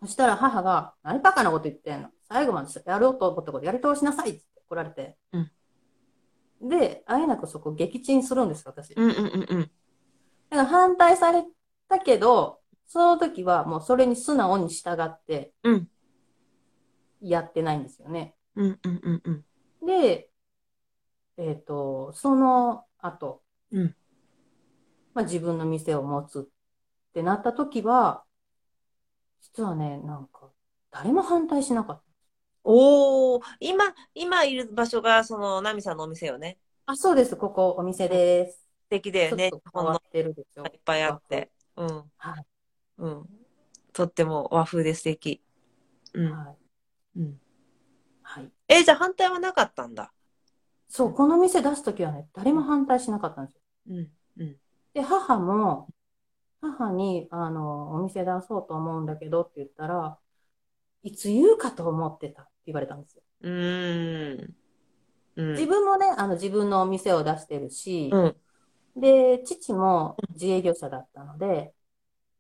[0.01, 2.11] そしたら母が、何バカなこと言ってんの？
[2.29, 5.17] 最後までやろうと思ったことやり通しなさいって怒られて。
[5.33, 5.51] うん
[6.61, 8.93] で、あえなくそこ撃沈するんです、私。
[8.95, 9.71] うんうんうんうん。
[10.51, 11.45] だから反対され
[11.89, 12.58] たけど、
[12.89, 15.89] その時はもうそれに素直に従ってうん
[17.21, 18.35] やってないんですよね。
[18.57, 19.31] うんうんうんう
[19.85, 19.87] ん。
[19.87, 20.31] で、
[21.37, 23.95] えっ、と、その後、うん
[25.15, 28.25] まあ、自分の店を持つってなった時は、
[29.41, 30.51] 実はね、なんか、
[30.91, 32.03] 誰も反対しなかった。
[32.65, 33.85] おお、今、
[34.15, 36.59] 今いる場所が、その、ナミさんのお店よね。
[36.87, 37.37] あ、そうです。
[37.37, 38.59] ここ、お店です。
[38.59, 39.51] 素敵だよね。
[39.51, 40.65] ちょっと変わってるでしょ。
[40.67, 41.51] いっぱいあって。
[41.77, 42.13] うん。
[42.17, 42.47] はい。
[42.99, 43.29] うん。
[43.93, 45.41] とっても和風で素敵。
[46.15, 46.33] うん。
[46.33, 46.53] は
[47.17, 47.21] い。
[47.21, 47.41] うん。
[48.23, 48.51] はい。
[48.69, 50.13] え、じゃあ反対はなかったんだ？
[50.89, 53.63] そう、この店出すときはね、誰も反対しなかったんですよ。
[53.91, 54.11] うん。
[54.43, 54.57] うん。
[54.95, 55.89] で、母も、
[56.61, 60.19] 母に、あの、お店出そうと思うんだけどって言ったら、
[61.03, 63.23] いつ言うかと思ってたって言われたんですよ。
[63.43, 64.55] うーん。
[65.37, 65.53] うん。
[65.53, 68.37] 自分もね、あの、自分のお店を出してるし、うん。
[68.97, 71.73] で、父も自営業者だったので、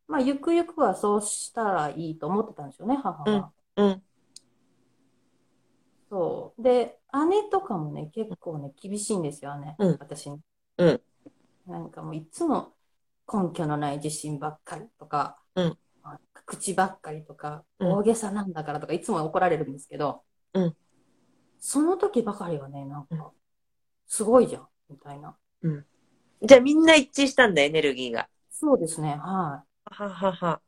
[0.09, 3.53] まあ、ゆくゆくはそうしたらいいと思ってたんですよね、母は。
[3.77, 4.03] うん。
[6.11, 6.63] そう。
[6.63, 6.99] で、
[7.29, 9.77] 姉とかもね、結構ね、厳しいんですよ、姉。
[9.79, 10.41] うん私に。
[10.79, 11.01] うん。
[11.67, 12.73] なんかもういつも
[13.31, 15.79] 根拠のない自信ばっかりとか、うん
[16.47, 20.23] 口ばっかりとか、うん大げさなんだからとか、いつも怒られるんですけど、
[20.55, 20.77] うん
[21.61, 23.33] その時ばかりはね、なんか、
[24.07, 25.37] すごいじゃん、みたいな。
[26.41, 28.29] じゃあみんな一致したんだ、エネルギーが。
[28.51, 30.61] そうですね、はははは。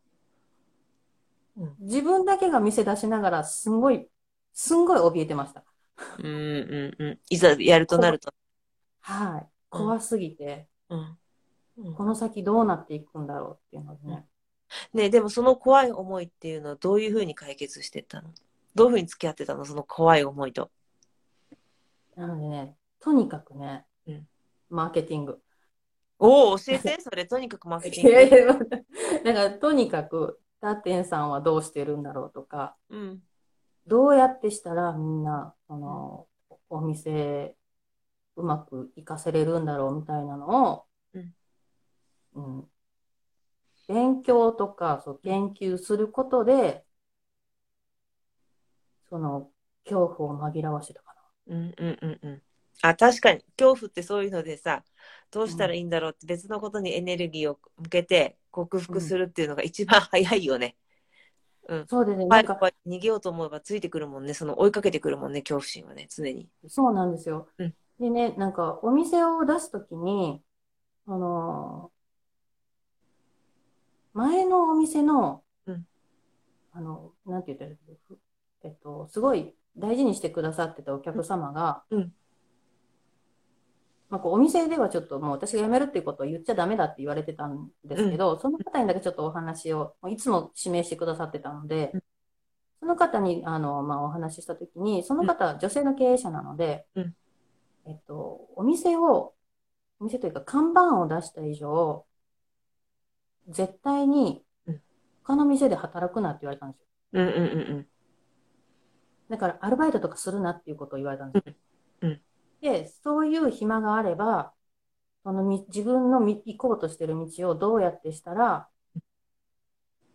[1.57, 1.63] い。
[1.81, 4.09] 自分だけが店出しながら、すんごい、
[4.53, 5.65] すんごい怯えてました。
[6.19, 7.19] うんうんうん。
[7.29, 8.33] いざやるとなると。
[9.01, 9.49] はい。
[9.69, 10.99] 怖すぎて、うん。
[10.99, 11.17] うん
[11.95, 14.27] この先どうなっていくんだろうっていうのでね。
[14.93, 18.35] ねでもその怖い思いっていうのはどういうふうに解決してったの？
[18.75, 19.65] どういうふうに付き合ってたの？
[19.65, 20.71] その怖い思いと。
[22.17, 24.29] なのでね、とにかくね、うん
[24.69, 25.41] マーケティング。
[26.21, 28.37] おお、教えて、それ、とにかくマ ーケテいやいィング。
[28.37, 28.55] や
[29.25, 33.23] だからとにかく、タテンさんはどうしてるんだろうとか、うん。
[33.87, 36.29] どうやってしたらみんな、その、
[36.69, 37.57] お店、
[38.37, 41.35] うまくいかせれるんだろうみたいなのを、うん
[42.35, 42.71] うん
[43.89, 46.85] 勉強とか、そう、研究することで、
[49.09, 49.51] その、
[49.85, 51.11] 恐怖を紛らわしてたか
[51.49, 52.43] うんうんうんうん。
[52.83, 54.85] あ、確かに、恐怖ってそういうのでさ、
[55.31, 60.77] どうしたらいいんだろうって別のことにエネルギーを向けて克服するっていうのが一番早いよね。
[61.69, 61.87] うんな。。
[61.89, 64.35] そうですね、なんか、逃げようと思えばついてくるもんね。
[64.35, 66.49] その追いかけてくるもんね、恐怖心はね、常に。
[66.69, 67.49] そうなんですよ。
[67.59, 70.43] うんでね、なんか、お店を出すときに、
[71.07, 71.93] あの
[74.15, 75.85] 前のお店の、うん
[76.73, 77.77] あの、なんて言ったらいい
[78.63, 82.13] えっと、すごい大事にしてくださってたお客様が、うん
[84.11, 92.03] まあ、こうお店ではちょっともう私が辞めるっていうことを言っちゃダメだって言われてたんですけど、その方にだけちょっとお話を、いつも指名してくださってたので、うん
[92.81, 97.15] その方に、あの、まあ、お話ししたときに、その方は女性の経営者なので、うん。
[97.87, 99.35] えっと、お店を、
[100.01, 102.07] お店というか看板を出した以上、
[103.49, 104.83] 絶対にうん。
[105.25, 106.87] 他の店で働くなって言われたんですよ。
[107.13, 107.37] うんうんう
[107.81, 107.87] ん。
[109.29, 111.55] だからアルバイトとかするなっていうことを言われたんですよ。
[112.01, 112.11] うん。
[112.11, 112.21] うん
[112.61, 114.55] で、そういう暇があれば、
[115.25, 118.69] そのみ自分のみ行こうとしてる道をどうやってしたら、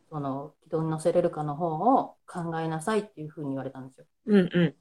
[0.09, 1.67] その軌道に乗せれるかの方
[1.97, 4.05] を考えなさいっていうふうに言われたんですよ。
[4.25, 4.39] うん。
[4.39, 4.75] うんうん。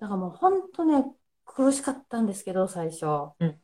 [0.00, 1.04] だからもう本当ね、
[1.44, 3.06] 苦しかったんですけど、最初。
[3.38, 3.60] うん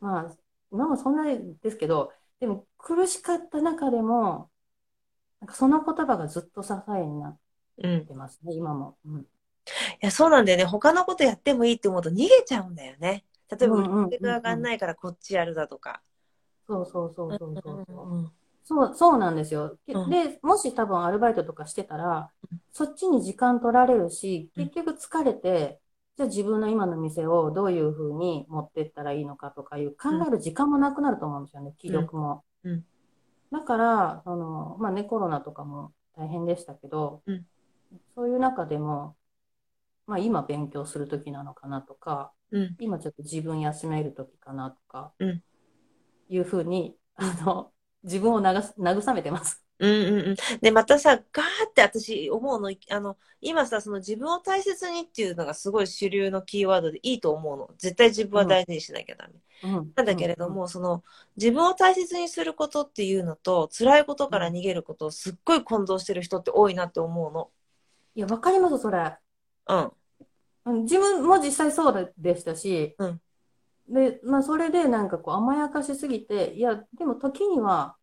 [0.00, 0.36] まあ、
[0.72, 1.24] 今もそんな
[1.62, 4.50] ですけど、でも苦しかった中でも、
[5.40, 7.40] なんかその言葉がずっと支えになっ
[7.78, 8.06] うん。
[8.08, 8.98] てますね、今も。
[9.06, 9.26] うんい
[10.00, 10.64] や、そうなんだよね。
[10.64, 13.24] 他のことやってもいいって思うと逃げちゃうんだよね。
[13.50, 16.02] 例えば、売り上げが上がんないからこっちやるだとか。
[16.66, 18.10] そうそうそうそうそうそう。
[18.10, 18.32] うん
[18.62, 19.76] そう、そうなんですよ。
[19.86, 25.80] でうんで、もし多分アルバイトとかしてたらうん、そっちに時間取られるし、うん結局疲れて、
[26.16, 32.44] じゃあ自分の今の店をどういうふうに持っていったらいいのかとかいう考える時間もなくなると思うんですよね、気力も。
[32.64, 32.84] うんうん
[33.52, 37.44] だから、その、まあね、コロナとかも大変でしたけどうん、
[38.14, 39.16] そういう中でも、
[40.10, 42.76] まあ今勉強する時なのかなとか、うん。
[42.80, 45.42] 今ちょっと自分休める時かなとかうん、
[46.28, 47.70] いうふうに、あの、
[48.02, 49.64] 自分を慰めてます。
[49.78, 50.36] うんうんうん。
[50.60, 57.70] で、またさ、ガーって私思うの、あの、今さ、その自分を大切にっていうのがすごい主流のキーワードでいいと思うの。
[57.78, 59.34] 絶対自分は大事にしなきゃダメ。
[59.62, 61.04] うんなんだけれども、その、
[61.36, 67.52] 自分を大切にすることっていうのと、辛いことから逃げることをすっごい混同してる人って多いなって思うの。
[68.14, 69.16] いや、わかります、それ。
[69.68, 69.92] うん。
[70.70, 73.20] うん自分も実際そうでしたし、うん。
[73.88, 77.96] で、まあ、それでなんかこう甘やかしすぎて、いや、でも時には、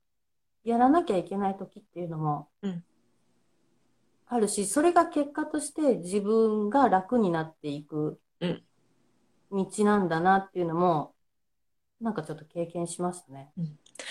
[0.63, 2.84] やらなきゃいけない時っていうのもうん。
[4.28, 8.63] あるし、それが結果として自分が楽になっていくうん。
[9.49, 11.15] 道なんだなっていうのも、
[12.01, 13.51] なんかちょっと経験しましたね。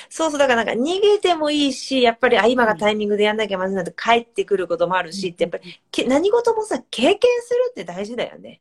[0.08, 8.60] そうそう、だからなんか逃げてもいいし、やっぱり、あ、今がタイミングでやんなきゃまずいなって帰ってくることもあるし、ってやっぱり、け何事もさ、経験するって大事だよね。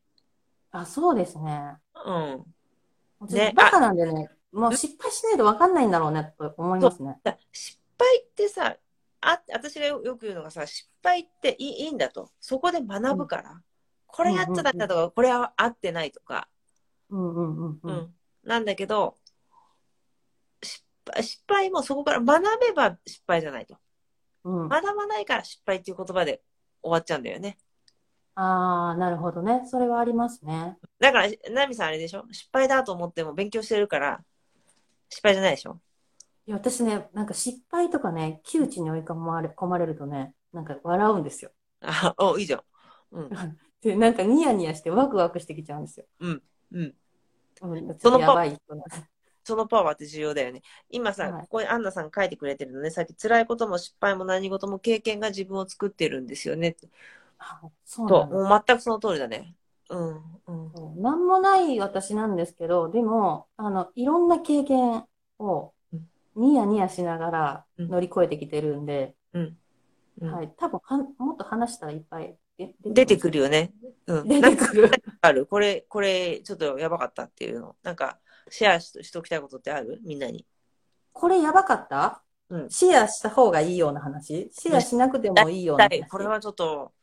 [0.71, 1.77] あ、そうですね。
[2.05, 2.45] うん。
[3.19, 7.17] 私ねバカなんでね、もう失敗しないと分かんないんだろうねと思いますね。
[7.23, 8.75] だ失敗ってさ、
[9.21, 12.29] あ、私がよよく言うのがさ、失敗っていいいいんだと。
[12.39, 13.61] そこで学ぶから。
[14.07, 16.47] これやっちゃダメだとか、これは合ってないとか。
[17.09, 17.91] うんうんうんう。
[17.91, 18.15] うんん。
[18.43, 19.17] なんだけど、
[21.21, 23.77] 失敗、もそこから学べば失敗じゃないと。
[24.43, 26.41] うん、学ばないから失敗っていう言葉で
[26.83, 27.57] 終わっちゃうんだよね。
[28.35, 29.63] ああ、なるほどね。
[29.65, 30.77] それはありますね。
[30.99, 32.25] だから、ナミさんあれでしょ？
[32.31, 34.21] 失敗だと思っても勉強してるから、
[35.09, 35.79] 失敗じゃないでしょ？
[36.45, 41.51] いや、私ね、なんか失敗とかね、窮地に追い込まれ、込まれるとね、なんか笑うんですよ。
[41.81, 42.61] あ、お、いいじゃん。
[43.11, 43.29] うん。
[43.81, 46.05] で、なんかニヤニヤしてワクワクしてきちゃうんですよ。
[46.19, 46.43] うん。
[46.71, 46.91] うん、
[47.55, 49.07] ちょっそのとやばい人なんで。
[49.45, 50.63] そのパワーって重要だよね。
[50.89, 56.75] 今さ、はいここにアンナさん書いてくれてるのね、さっき辛いことも失敗も何事も経験が自分を作ってるんですよね
[57.85, 59.55] そうもう全くその通りだね。
[59.89, 60.15] うん。
[60.47, 61.01] うん。
[61.01, 65.05] なんもない私なんですけど、でも、あの、いろんな経験
[65.37, 69.57] をうんニヤニヤしながらうん乗り越えてきてるんで、うん。
[70.21, 73.43] うんはい、多分はもっと話したらいっぱい出出てくるよ。
[73.45, 73.73] よね。
[74.07, 74.27] うん。
[74.27, 74.89] 出てくる。
[75.21, 77.75] あるこれ、これ、ちょっとやばかったっていうの。
[77.83, 78.19] なんか、
[78.49, 79.99] シェアししときたいことってある？
[80.03, 80.45] みんなに。
[81.13, 82.23] これやばかった？
[82.49, 84.49] うんシェアした方がいいような話？
[84.53, 86.93] シェアしなくてもいいような話 これはちょっと、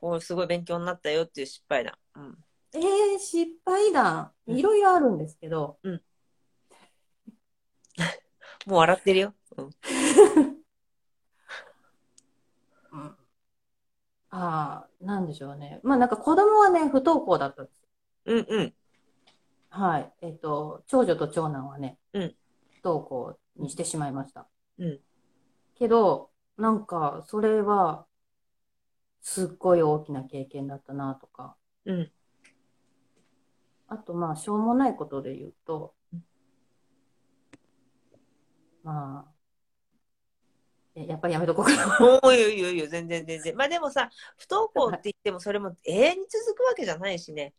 [0.00, 1.98] こうすごい勉強になったよっていう失敗だ。
[2.14, 2.38] うん。
[2.72, 5.78] えー、失敗談、うんいろいろあるんですけど、
[8.66, 9.34] もう笑ってるよ。
[9.56, 9.70] うん。
[14.30, 15.78] ああ、なんでしょうね。
[15.84, 17.76] まあなんか子供はね、不登校だったんです。
[18.26, 18.74] うんうん。
[19.74, 20.12] はい。
[20.22, 22.36] えっと、長女と長男はね、うん
[22.80, 24.46] 不登校にしてしまいました。
[24.78, 25.00] うん。
[25.74, 28.06] けど、なんか、それは、
[29.20, 31.56] すっごい大きな経験だったなとか、
[31.86, 32.12] うん。
[33.88, 36.24] あと、まあ、しょうもないことで言うとうん、
[38.84, 39.32] まあ、
[40.94, 41.98] えやっぱりやめとこうかな。
[42.22, 43.56] おーいよいいよいいよ、全然全然。
[43.56, 47.54] まあでもさ、不登校って言ってもそれも永遠に続くわけじゃないしね。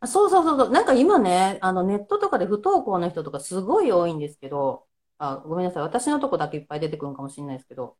[0.00, 0.70] あそうそうそうそう。
[0.70, 4.86] なんか今ね、あのネットとかで不登校の人とかすごい多いんですけど、
[5.18, 5.82] あ、ごめんなさい。
[5.82, 7.96] 私のとこだけいっぱい出てくるかもしれないですけど。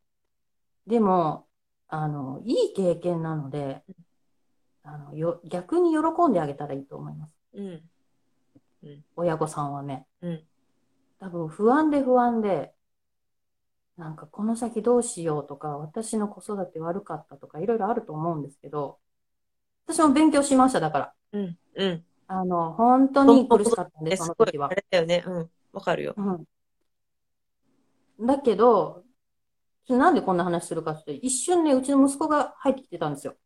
[0.86, 1.48] でも、
[1.88, 3.82] あの、いい経験なので、
[4.84, 7.34] あの、よ、逆に喜んであげたらいいと思います。
[7.54, 7.82] うん。
[9.16, 10.06] 親御さんはね。
[10.22, 10.44] うん。
[11.18, 12.72] 多分不安で不安で、
[13.96, 19.00] なんかこの先どうしようとか、私の子育て悪かったとか、いろいろあると思うんですけど、
[19.86, 21.14] 私も勉強しました、だから。
[21.32, 21.58] うん。
[21.78, 22.04] うん。
[22.26, 24.74] あの、本当に苦しかったんで、え、すその時はあ。
[24.74, 25.24] れだよね。
[25.26, 25.50] うん。
[25.72, 26.14] わかるよ。
[26.16, 26.22] う
[28.22, 28.26] ん。
[28.26, 29.04] だけど、
[29.88, 33.36] なんでこんな話するかって、一瞬ね、うちの息子が入ってきてたんですよ。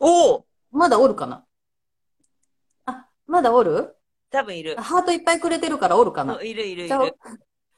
[0.00, 1.44] おおまだおるかな？
[2.86, 3.94] あ、まだおる？
[4.30, 4.74] 多分いる。
[4.76, 6.38] ハートいっぱいくれてるからおるかな？
[6.38, 7.16] うんいるいるいる。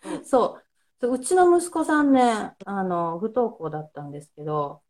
[0.07, 0.11] う？
[0.21, 0.63] んそう。
[1.01, 4.81] そううちの息子さんね、あの、不登校だったんですけど、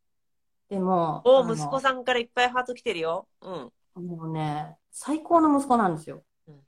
[0.69, 3.27] でも、お息子さんからいっぱいハート来てるよ。
[3.41, 3.73] うん。
[4.07, 6.23] もうね、最高の息子なんですよ。
[6.47, 6.61] うん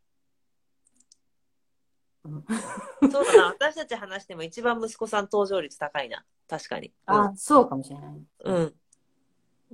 [3.08, 3.46] そうだな。
[3.46, 6.24] 私たち話しても一番息子さん登場率高いな。
[6.48, 6.92] 確かに。
[7.06, 8.26] あ、そうかもしれない。
[8.44, 8.74] うん。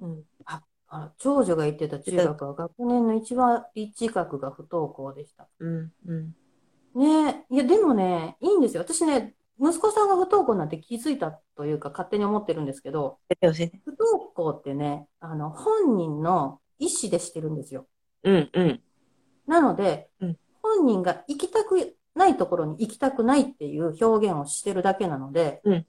[0.02, 0.24] うん。
[0.44, 5.48] あ長女が行ってた中学は学年の一番一学が不登校でした。
[5.58, 5.92] うん。
[6.06, 6.36] うん。
[6.94, 8.82] ねえ、いや、でもね、いいんですよ。
[8.82, 13.18] 私ね、息子さんが不登校なんて気づいたというか、勝手に思ってるんですけど。
[13.86, 17.86] 不登校ってね、あの、本人の意思でしてるんですよ。
[18.24, 18.50] うん。
[18.52, 18.80] うん。
[19.46, 25.86] なので、うん本人が行きたくないところに行きたくないっていう表現をしてるだけなので、うん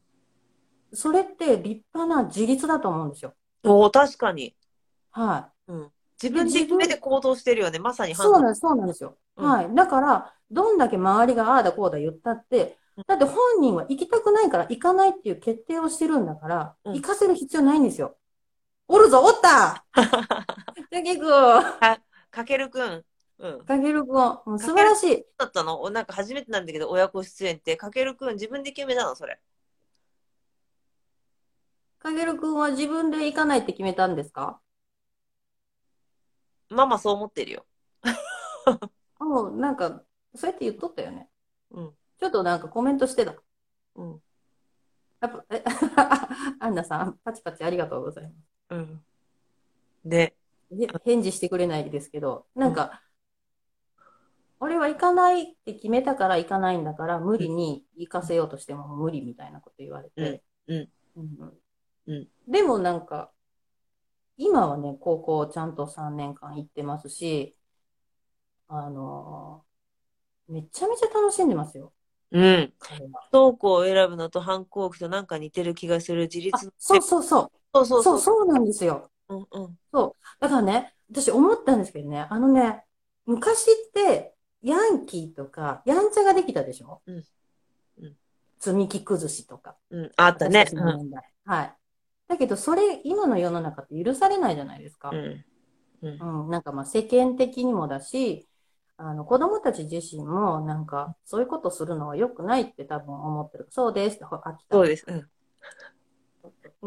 [0.96, 3.34] それって立派な自立だと思うんですよ。
[3.64, 4.56] おお、確かに。
[5.12, 5.92] はうん。
[6.22, 7.80] 自分で決めて行動してるよね。
[7.80, 8.14] まさに。
[8.16, 9.18] そうなんです、そうなんですよ。
[9.38, 9.74] うんはい。
[9.74, 12.78] だから、どんだけ周りがああだこうだ言ったって、
[13.08, 18.16] だって本人は行きたくないから行かないっていう決定をしてるんだから、うん行かせる必要ないんですよ。
[18.88, 19.84] おるぞ、おった
[20.92, 21.28] じゃけくん、
[22.34, 23.06] かけるくん。
[23.38, 23.66] うん。
[23.66, 25.26] かけるくん、もう素晴らしい。
[25.38, 25.82] だったの？
[25.82, 29.16] おなんか初めてなんだけど、親子出演って、かけるくん自分で決めたの？
[29.16, 29.40] それ。
[32.00, 34.60] かけるくんは自分で行かないって決めたんですか？
[36.70, 37.66] ママそう思ってるよ。
[39.20, 40.04] もうなんか、
[40.34, 41.30] そうやって言っとったよね。
[41.70, 41.94] うん。
[42.20, 43.36] ちょっとなんかコメントしてた。
[43.96, 44.24] うん。
[45.22, 45.64] やっぱ、え、
[46.60, 48.36] アンナさん、パチパチありがとうございます。
[48.72, 49.06] うん。
[50.04, 50.36] で、
[51.06, 53.02] 返事してくれないですけど、なんか、
[54.60, 60.44] 俺は行かないって決めたから行かないんだから、無理に行かせようとしても無理みたいなこと言われて。
[60.68, 61.54] うんうん
[62.08, 63.32] うんでもなんか、
[64.38, 67.58] 今はね、高校ちゃんと3年間行ってますし、
[68.68, 69.74] あのー
[70.54, 71.94] めちゃめちゃ楽しんでますよ、
[72.32, 72.74] うん。
[73.32, 77.52] 不登校を選ぶのと反抗期となんか似てる気がする自あ立の、そうそうそう。
[77.74, 79.10] そうそうそう、そうなんですよ。
[79.30, 79.78] うんうん。
[80.40, 82.84] だからね、私思ったんですけどね、あのね、
[83.26, 87.02] 昔って、ヤンキーとか、やんちゃができたでしょ？
[87.06, 87.24] うんうん
[88.60, 89.76] 積み木崩しとか。
[89.90, 90.12] うん。
[90.16, 90.64] あったね私。
[90.64, 91.76] たちの年代はい。
[92.30, 95.10] だけど、それ、今の世の中って許されないじゃないですか。
[95.10, 95.46] うん。
[96.02, 96.44] うん。
[96.44, 98.48] うん、なんかまあ世間的にもだし、
[98.96, 103.68] あの子供たち自身もなんかそういうことするのは良くないって多分思ってる。
[103.70, 104.76] そうですって、ほ飽きた。
[104.78, 105.06] そうです。
[105.10, 105.28] うん。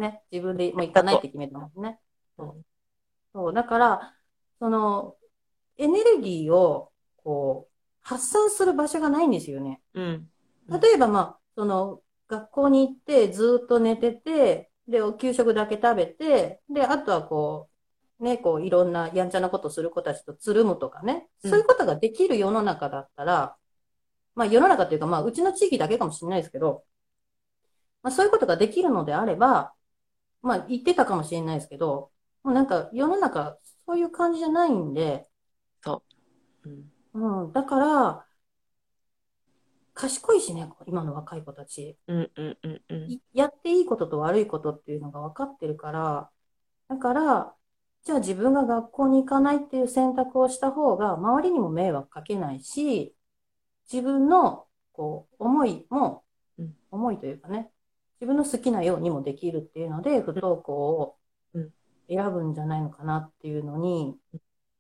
[0.01, 1.99] ね、自分でもう行かないって決めたもんね。
[2.39, 2.67] うん
[3.37, 4.15] そう、だから、
[4.59, 5.15] その、
[5.77, 9.83] エネルギーを、こう、発散する場所がないんですよね。
[9.93, 10.31] うん。
[10.69, 17.69] 例えば、まあ、その、学校に行って、ずっと寝てて、で、お給食だけ食べて、で、あとはこ
[18.21, 23.57] う、ね、こう、いろんなやんちゃなことする子たちとつるむとかね、うんそういうことができる世の中だったら、
[24.35, 26.85] まあ、世の中っていうか、まあ、うちの地域だけかもしれないですけど、
[28.03, 29.75] まあ、そういうことができるのであれば、
[30.41, 32.11] まあ、言ってたかもしれないですけど、
[32.47, 35.27] もうなんか、世の中、そういう感じじゃないんで、
[36.65, 36.69] う
[37.19, 37.45] ん。
[37.45, 38.27] うん、だから、
[39.95, 41.99] 賢いしね、今の若い子たち。
[42.07, 42.31] うん。
[42.37, 42.59] うん。
[42.63, 42.83] うん。
[42.89, 43.11] うん。
[43.11, 46.31] いやっていいことと悪いことっていうのが分かってるから、
[46.87, 47.57] だから、
[48.05, 53.17] じゃあ自分が学校に行かないっていう選択をした方が、周りにも迷惑かけないし、
[53.93, 56.25] 自分の、こう、思いも
[56.59, 57.73] うん、思いというかね、
[58.21, 61.26] 自分の好きなようにもできるっていうので、不登校をうん
[62.09, 64.17] 選ぶんじゃないのかなっていうのに、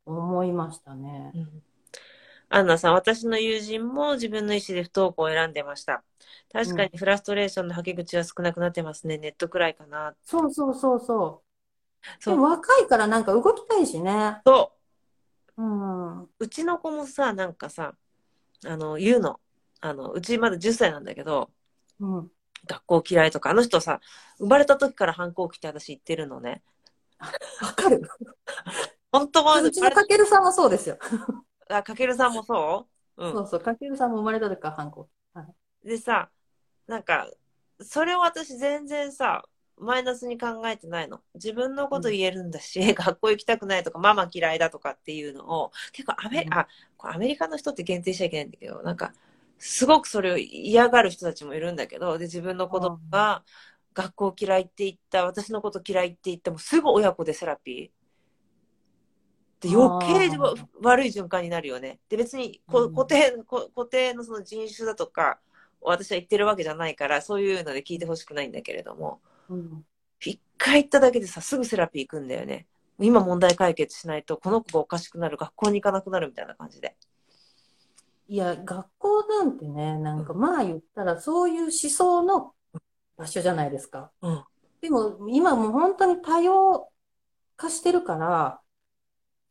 [0.05, 1.33] 思いましたね。
[1.35, 1.62] うん
[2.49, 6.05] アンナさん、私の友人も自分の意思で不登校を選んでました。
[6.53, 9.18] 確かにフラストレーションの吐き口は少なくなってますね。
[9.18, 10.14] ネットくらいかな。
[10.24, 11.47] そうそうそうそう。
[12.20, 14.41] そうでも若いからなんか動きたいしね。
[14.47, 14.72] そ
[15.59, 15.62] う。
[15.62, 16.22] うん。
[16.39, 17.95] うちの子もさ、なんかさ、
[18.64, 19.41] あの、言うの。
[19.81, 21.51] あの、うちまだ10歳なんだけど、
[21.99, 22.31] うん。
[22.68, 24.01] 学校嫌いとか、あの人さ、
[24.39, 26.62] 生まれた時から反抗期って私言ってるのね。
[27.62, 28.03] わかる。
[29.12, 30.99] 本当は、うちのかけるさんもそうですよ。
[31.69, 32.87] あ、かけるさんもそ
[33.17, 33.27] う？
[33.27, 33.33] うん。
[33.33, 35.09] そうそう、かけるさんも生まれた時から反抗。
[35.85, 36.31] でさ、
[36.87, 37.29] なんか、
[37.81, 39.45] それを私全然さ、
[39.79, 41.21] マイナスに考えてないの。
[41.35, 46.67] 自分のこと言えるんだし、 学校行きたくないとか、ママ嫌いだとかっていうのを、結構アメ,、うんあ
[46.99, 49.12] アメリカの人って限定しちゃいけないんだけど、なんか、
[49.59, 53.45] すごくそれを嫌がる人たちもいるんだけど、で、自分の子供が
[53.97, 59.68] 学校嫌いって言った、私のこと嫌いって言っても、すぐ親子でセラピー。
[59.68, 60.36] で余計
[60.82, 61.99] 悪い循環になるよね。
[62.11, 65.40] で、別にこうん固定、こ固定のその人種だとか、
[65.80, 69.86] 私は言ってるわけじゃないから、そういうので聞いてほしくないんだけれども、うん。
[70.20, 72.66] 一回行っただけでさ、すぐセラピー行くんだよね。
[72.99, 76.97] 今問題解決しないと、この子がおかしくなる、学校に行かなくなるみたいな感じで。
[78.28, 82.53] いや、学校なんてね、なんかまあ言ったらそういう思想の
[83.17, 84.11] 場所じゃないですか。
[84.23, 84.45] うん。
[84.81, 86.91] でも今もう本当に多様
[87.57, 88.61] 化してるから、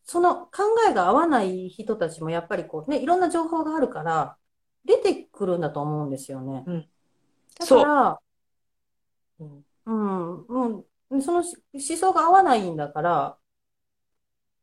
[0.03, 4.37] その考えが合わない人たちもやっぱりこうね、いろんな情報があるから、
[4.85, 6.63] 出てくるんだと思うんですよね。
[6.67, 6.89] うん
[7.57, 8.19] だから、
[9.39, 9.65] うん。
[9.85, 13.37] うん、うん、そのし思想が合わないんだから、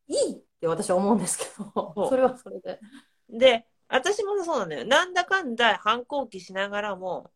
[0.08, 1.44] いいって私は思うんですけ
[1.74, 2.80] ど、それはそれで。
[3.30, 4.84] で、私もそうなのよ。
[4.84, 7.30] なんだかんだ反抗期しながらも、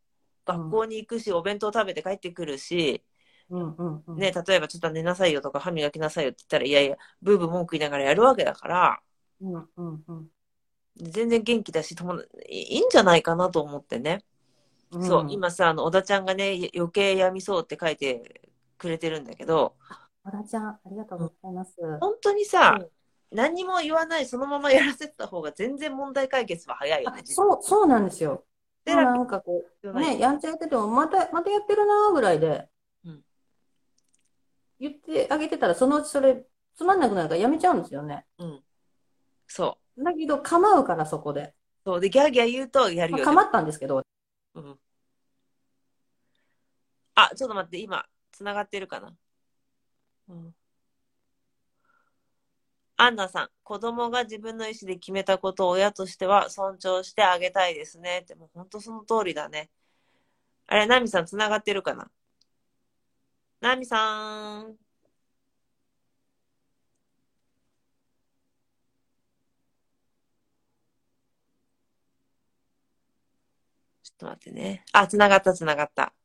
[0.46, 3.04] 学校に行くし、お弁当食べて帰ってくるし、
[3.50, 4.18] うんうんうん。
[4.18, 9.00] ね、例えばちょっと寝なさいよとか歯磨きなさいよって言ったら、いやいや、ブーブー文句言いながらやるわけだから、
[9.40, 10.30] うんうんうん。
[10.96, 14.24] 全然元気だし、友達いいいんじゃないかなと思ってね。
[15.00, 15.30] そう、ん。
[15.30, 18.40] 今さ、あの、小田ちゃんがね、余計やみそうって書いて
[18.78, 19.76] くれてるんだけど、
[20.24, 21.72] 小田ちゃん、ありがとうございます。
[22.00, 22.88] 本当にさ、うん
[23.32, 27.22] 何にも言わない、そのままやらせてた方が全然問題解決は早いよあね。
[27.26, 28.44] 実そう、そうなんですよ。
[28.86, 32.68] セラピーなんかこう、ね、やんちゃやってても、また、またやってるなーぐらいで
[33.04, 33.24] うん、
[34.78, 36.44] 言ってあげてたら、そのうちそれ、
[36.76, 38.24] つまんなくなるからやめちゃうんですよね。
[38.38, 38.62] うん。
[39.48, 40.04] そう。
[40.04, 41.54] だけど、構うからそこで。
[41.84, 42.00] そう。
[42.00, 43.24] で、ギャーギャー言うとやるよね。
[43.24, 44.02] まあ構ったんですけど、
[44.54, 44.78] うん。
[47.14, 49.14] あ、ちょっと待って、今、つながってるかな。
[50.28, 50.54] うん。
[52.98, 58.24] アンナさん、子供が自分の意思で決めたことを親としては尊重してあげたいですね。
[58.26, 59.70] でも本当その通りだね。
[60.68, 62.10] あれ、ナミさん繋がってるかな？
[63.60, 64.76] ナミさん。
[74.02, 74.84] ちょっと待ってね。
[74.92, 76.15] あ、繋がった、繋がった。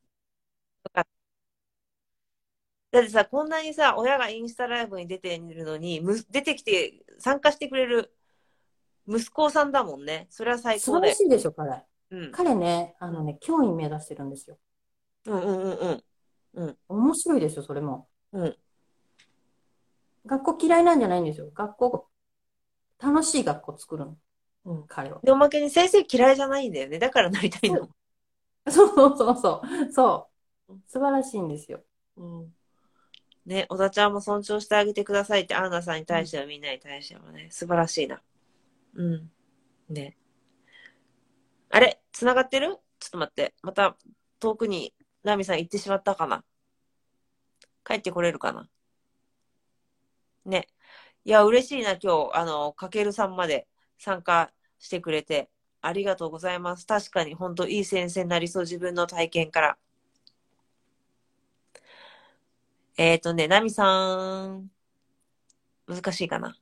[2.92, 8.14] だってさ、こんなにさ、親がインスタライブに出てるのに、む出てきて参加してくれる
[9.08, 10.28] 息子さんだもんね。
[10.30, 11.14] それは最高だよ。
[11.16, 11.84] 素晴らしいでしょ、彼。
[12.12, 12.32] うん。
[12.32, 14.58] 彼ね、あのね、教員目指してるんですよ。
[15.26, 16.04] うんうんうん
[16.54, 16.78] うん。
[16.90, 18.08] 面白いですよ、それも。
[18.34, 18.58] うん。
[20.26, 21.50] 学校嫌いなんじゃないんですよ。
[21.54, 22.08] 学校、
[23.00, 24.18] 楽しい学校作るの、
[24.66, 25.20] うん彼は。
[25.24, 27.00] で、おまけに先生嫌いじゃないんだよね。
[27.00, 27.90] だからなりたいの。
[28.70, 29.92] そう そうそうそう。
[29.92, 30.28] そ
[30.70, 30.74] う。
[30.88, 31.84] 素晴らしいんですよ。
[32.18, 32.56] うん。
[33.46, 38.22] ね、小田ちゃんも尊重してあげてくださいって、アンナさんに対してはみんなに対してはね、素晴らしいな。
[38.96, 39.32] うん。
[39.90, 40.18] ね。
[41.70, 42.02] あれ？
[42.12, 42.78] 繋がってる？
[43.00, 43.54] ちょっと待って。
[43.64, 43.98] また
[44.40, 46.44] 遠くにナミさん行ってしまったかな？
[47.84, 48.70] 帰ってこれるかな？
[50.46, 50.68] ね。
[51.24, 53.68] いや、嬉しいな、今日、あの、かけるさんまで
[54.00, 55.50] 参加してくれて、
[55.82, 56.88] ありがとうございます。
[56.88, 59.78] 確かに、本当いい先生になりそう、自分の体験から。
[62.98, 64.70] えっ、ー、とね、ナミさん、
[65.88, 66.56] 難しいかな。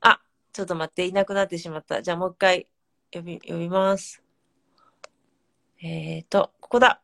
[0.00, 0.20] あ、
[0.52, 2.02] ちょっと待って、いなくなってしまった。
[2.02, 2.68] じゃあもう一回
[3.12, 4.22] 呼び、呼びます。
[5.80, 7.02] えっ、ー、と、ここだ。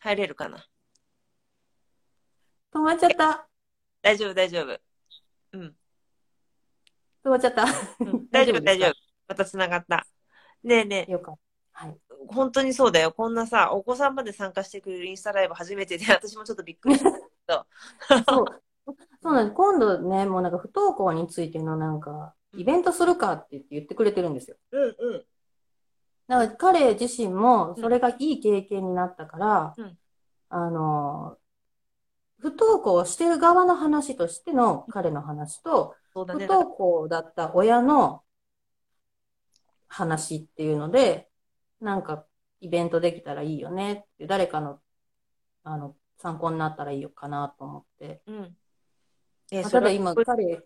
[0.00, 0.66] 入れるかな。
[2.72, 3.48] 止まっちゃった。
[4.02, 4.80] 大丈夫、大丈夫。
[5.52, 5.76] うん。
[7.24, 7.64] 止まっちゃった。
[8.00, 8.94] うん大丈夫、大丈夫で。
[9.28, 10.06] また繋がった。
[10.62, 11.38] ねえねえよかっ
[11.72, 11.86] た。
[11.86, 11.96] はい。
[12.28, 13.12] 本当にそうだよ。
[13.12, 17.66] こんなさ、お子さんまで参加してくれるインスタライブ初めてで、 私もちょっとびっくりしたけど。
[18.28, 18.44] そう。
[19.22, 19.56] そうなんです。
[19.56, 24.56] 今度ね、もうなんか不登校についてのなんか、イベントするかって言ってくれてるんですよ。
[24.72, 25.24] うんうん。
[26.26, 29.98] だから彼自身もそれがいい経験になったから、うん
[30.50, 31.38] あの、
[32.40, 35.94] 不登校してる側の話としての彼の話と、
[36.36, 36.46] ね。
[36.48, 38.22] 登校だった親の
[39.90, 41.28] 話っていうので、
[41.80, 42.24] なんか
[42.60, 44.80] イベントできたらいいよねって、誰かの、
[45.64, 48.22] あの、参考になったらいいよかなと思って。
[48.26, 48.56] うん。
[49.50, 50.62] えまあただ今、彼、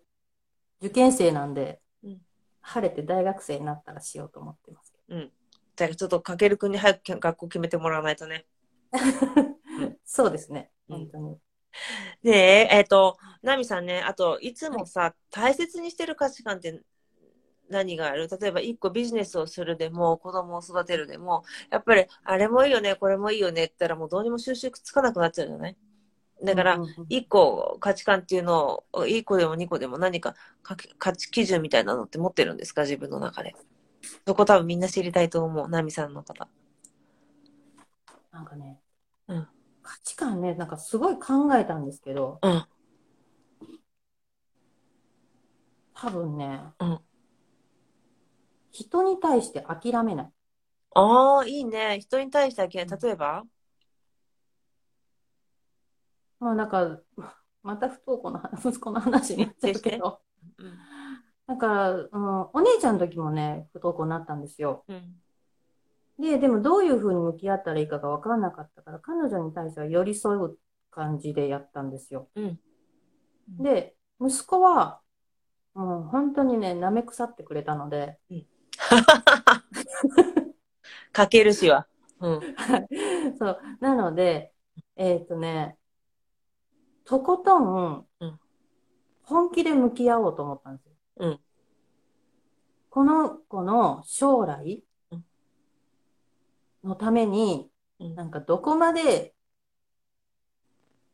[0.80, 2.20] 受験生なんでうん、
[2.60, 5.32] 晴れて大学生になったらしようと思ってますけうん。
[5.74, 8.44] じゃあちょっとかけるくんに早く学校決めてもらわないとね。
[8.92, 8.98] ど。
[10.04, 10.70] そうですね。
[10.88, 11.38] うん本当に。
[12.22, 16.82] で、えっ、と、ナミさんね、あと、いつもさ、大切にしてる価値観って
[17.70, 18.28] 何がある？
[18.40, 25.76] 例えば、一個ビジネスをするでも、子供を育てるでも、やっぱり、あれもいいよね、これもいいよねって言ったら、もうどうにも収集つかなくなっちゃうじゃない？
[26.42, 32.82] だから一個価値観っていうのを、一個でも二個でも何かか価値基準みたいなのって持ってるんですか？
[32.82, 33.54] 自分の中で。
[34.26, 35.68] そこ多分みんな知りたいと思う。
[35.68, 36.48] ナミさんの方。
[38.30, 38.80] なんかね、
[39.28, 39.48] うん
[39.82, 42.66] 価値観ね、なんかすごい考えたんですけど、うん。
[45.94, 47.00] 多分ね、うん
[48.74, 50.30] 人に対して諦めない。
[50.96, 52.00] ああ、いいね。
[52.00, 53.44] 人に対してはけ、例えば？
[56.40, 57.00] まあなんか、
[57.62, 60.20] また不登校の話息子の話になっちゃうけど、
[60.58, 60.78] うん。
[61.46, 62.08] だから、うん、
[62.52, 64.84] お姉ちゃんの時もね、不登校になったんですよ。
[64.88, 65.14] うん。
[66.18, 70.58] で、でもどういうふうに向き合ったらいいかが分からなかったから、彼女に対しては寄り添う
[70.90, 72.28] 感じでやったんですよ。
[72.34, 72.58] うん。
[73.60, 75.00] で、息子は、
[75.74, 78.18] もう本当にね、舐め腐ってくれたので、
[81.12, 81.86] かけるしは。
[82.20, 82.40] うん。
[83.38, 83.60] そう。
[83.80, 84.52] なので、
[84.96, 85.76] えっとね、
[87.04, 88.40] とことんうん、
[89.22, 90.92] 本気で向き合おうと思ったんですよ。
[91.16, 91.40] うん
[92.90, 95.24] この子の将来うん
[96.84, 97.68] のために、
[97.98, 99.34] うんなんかどこまで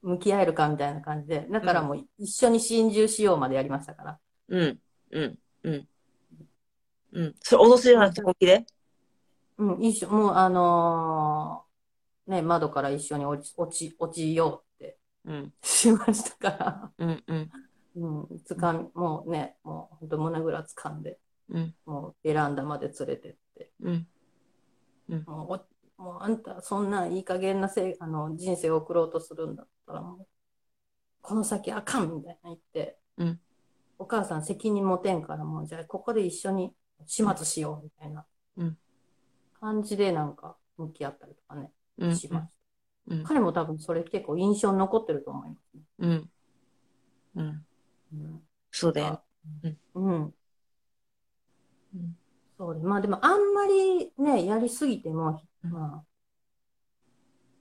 [0.03, 4.19] 向き合えるかみたいな感じで、だからもう一緒に心中しようまでやりましたから。
[4.49, 4.79] うん。
[5.11, 5.39] うん。
[5.65, 5.89] うん。
[7.13, 7.35] うん。
[7.41, 8.67] それ、脅しじゃなくて本気で？
[9.59, 15.53] うん、一緒、もうあのーね、窓から一緒に落ち、落ち、落ちようってうん。
[15.63, 16.93] しましたから。
[16.99, 17.25] うん。
[17.27, 17.51] うん。
[17.97, 21.75] うん、つかみ、もうね、もう本当胸ぐらつかんで、うん。
[21.85, 24.07] もうベランダまで連れてって、うん。
[25.27, 25.63] もう、
[25.99, 30.27] おもうあんたそんないい加減なせい、あの、人生を送ろうとするんだったらもう、
[31.21, 33.41] この先あかんみたいな言って、うん
[33.99, 36.73] お母さん責任持てんからもう、じゃあここで一緒に
[37.07, 38.25] 始末しようみたいな
[38.57, 38.79] うん
[39.61, 42.17] 感じでなんか向き合ったりとかね、うん。
[42.17, 43.15] しました。
[43.15, 43.25] うん。
[43.25, 45.83] 彼も多分それ結構印象に残ってると思いますね。
[45.99, 46.31] うん。
[47.37, 47.67] うん。
[48.13, 48.43] うん
[48.73, 49.23] そうだよ
[49.63, 49.77] ね。
[49.95, 50.35] うん。
[51.95, 52.17] うん。
[52.59, 56.05] そうで、まあでもあんまりね、やりすぎても、うんま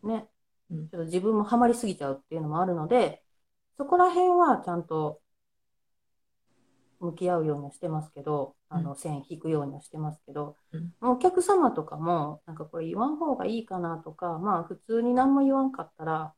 [0.04, 0.30] あ、ね、
[0.72, 3.24] うんちょっと自分もハマりすぎちゃうっていうのもあるので、
[3.78, 5.22] そこら辺はちゃんと
[7.00, 10.94] 向き合うようにはしてますけど、あの、線引くようにはしてますけど、うん。
[11.02, 16.34] お客様とかも、なんかこれ言わん方がいいかなとか、まあ普通に何も言わんかったら、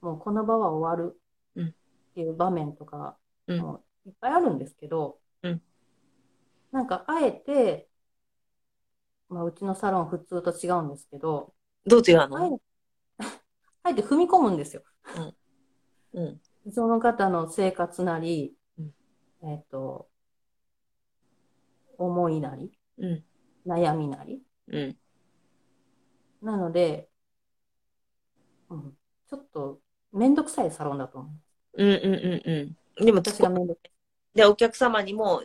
[0.00, 1.20] もうこの場は終わる
[1.54, 1.68] うん。
[1.68, 1.72] っ
[2.14, 3.58] ていう場面とか、うん。
[3.60, 5.62] もういっぱいあるんですけど、うん。
[6.70, 7.88] なんかあえて、
[9.28, 11.52] まあうちのサロン普通と違うんですけど、
[11.86, 12.58] どう違うの？
[13.82, 14.82] あえて踏み込むんですよ。
[16.14, 16.40] うん。
[16.72, 18.61] その方の生活なり、うん
[19.44, 20.08] えっ、と、
[21.98, 23.24] 思いなり、うん。
[23.66, 24.42] 悩みなり。
[24.68, 24.96] うん。
[26.42, 27.08] なので、
[28.68, 28.92] うん、
[29.28, 29.80] ちょっと
[30.12, 31.28] めんどくさいサロンだと思
[31.74, 31.84] う。
[31.84, 32.50] うんうんうん
[32.98, 33.04] うん。
[33.04, 33.80] でも、私がめんどく
[34.34, 35.42] で、お客様にも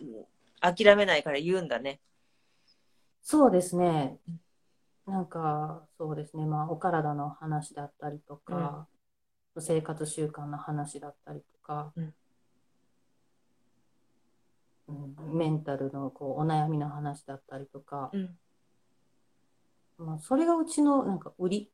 [0.62, 2.00] 諦めないから言うんだね。
[3.22, 4.18] そうですね。
[5.06, 6.45] なんか、そうですね。
[6.45, 8.88] まあ、お体の話だったりとか、
[9.60, 12.14] 生活習慣の話だったりとか、うん
[14.88, 18.38] うんメンタルのこうお悩みの話だったりとか、うん。
[19.97, 21.71] まあ、それがうちのなんか売り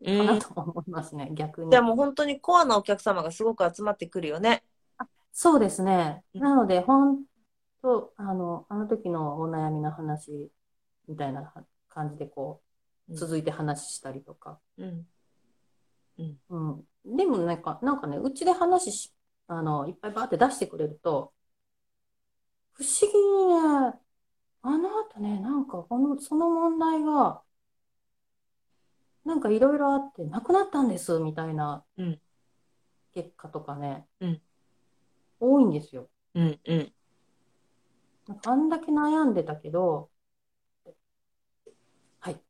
[0.00, 1.82] うかなんと思いますね、逆にじゃあ。
[1.82, 4.64] もう本当にコアなお客様がすごく集まってくるよね。
[5.32, 6.22] そうですね。
[6.34, 7.22] うんなので、本
[7.82, 10.50] 当、あの、あの時のお悩みの話
[11.08, 11.52] みたいな
[11.88, 12.72] 感じでこう、うん
[13.14, 14.58] 続いて話したりとか。
[14.78, 15.06] うん。
[16.50, 17.16] うん。
[17.16, 19.12] でもなんか、なんかね、うちで話し、
[19.48, 21.32] あの、いっぱいバーって出してくれると、
[22.74, 23.98] 不思議にね、
[24.62, 27.42] あの後ね、なんかこの、その問題が、
[29.24, 32.20] なんかいろいろあって、なくなったんです、みたいなうん
[33.14, 34.42] 結果とかね、うん
[35.38, 36.08] 多いんですよ。
[36.34, 36.60] うん。
[36.64, 36.92] うん。
[38.28, 40.08] なんかあんだけ悩んでたけど、
[42.20, 42.40] はい。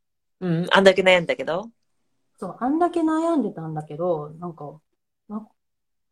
[0.41, 0.67] うん。
[0.71, 1.71] あんだけ悩んだけど？
[2.39, 4.79] そう、あんだけ悩んでたんだけど、なんか、
[5.29, 5.41] な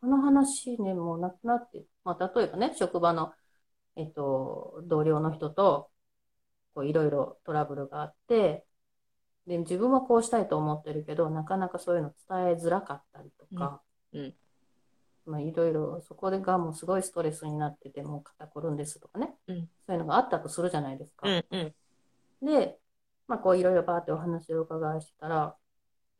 [0.01, 3.35] この話ね、もうなくなって、まあ、例えばね、職場の、
[4.01, 5.91] えっと、同僚の人と、
[6.75, 8.65] こう、いろいろトラブルがあって、
[9.47, 13.83] で、自分はこうしたいと思ってるけど、なかなかそういうの伝えづらかったりとか、
[14.13, 14.35] うんうん
[15.27, 21.29] まあ、いろいろ、そこでがもうすごいストレスになってて、もう肩こるんですとかね、うんそういうのがあったとするじゃないですか。
[21.29, 21.59] うんう
[22.43, 22.47] ん。
[22.47, 22.79] で、
[23.27, 25.57] まあ、こういろいろバーってお話をお伺いしてたら、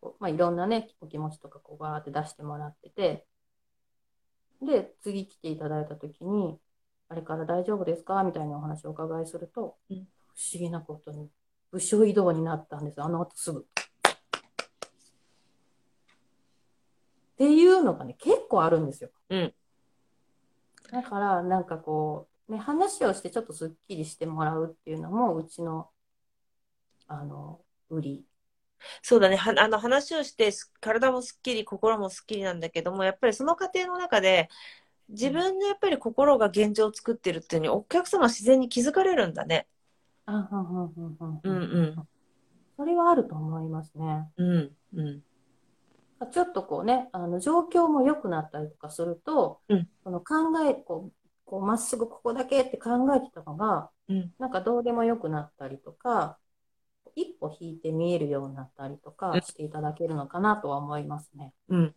[0.01, 3.27] こうまあ、いろんなね、お気持ちとかこうバーって出してもらってて、
[4.63, 6.59] で、次来ていただいたときに、
[7.11, 8.23] あれから大丈夫ですか？
[8.23, 11.29] みたいなお話をお伺いすると、うん不思議なことに、
[11.71, 13.61] 部署移動になったんです、あの後すぐ。
[13.61, 13.65] っ
[17.37, 19.11] ていうのがね、結構あるんですよ。
[19.29, 19.55] うん
[20.91, 25.89] だから、なんかこう、ね、話をしてちょっとすっきりしてもらうっていうのも、うちの、
[27.07, 28.25] あの、売り。
[29.03, 29.37] そうだね。
[29.37, 34.49] はあの話をして、す体もすっきり、心もすっきりなんだけども、やっぱりその過程の中で、
[35.11, 39.67] 自分のやっぱり心が現状を作ってるっていうのに、お客様は自然に気づかれるんだね。
[40.27, 42.09] あ、うんうんうんうんうんうん
[42.77, 44.31] それはあると思いますね。
[44.39, 44.77] うん。
[44.95, 45.23] うん。
[46.33, 50.35] ちょっとこうね、あの状況も良くなったりとかすると、うんこの考
[50.67, 51.13] え、こう、
[51.45, 56.39] こうまっすぐここだけって考えてたのが、うんなんかどうでも良くなったりとか、
[57.15, 61.53] 一歩引いて見えるようになったりとかうんしていただけるのかなとは思いますね。
[61.69, 61.95] うん。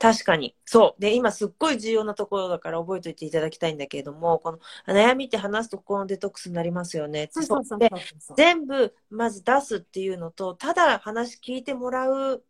[0.00, 0.56] 確かに。
[0.64, 1.00] そう。
[1.00, 7.28] で、今すっごい重要なところだから覚えておいていただきたいんだけれども、この悩みって話すと心のデトックスになりますよね。
[7.30, 7.78] そうそうそう。
[8.34, 12.42] 全部まず出すっていうのと、ただ話聞いてもらう、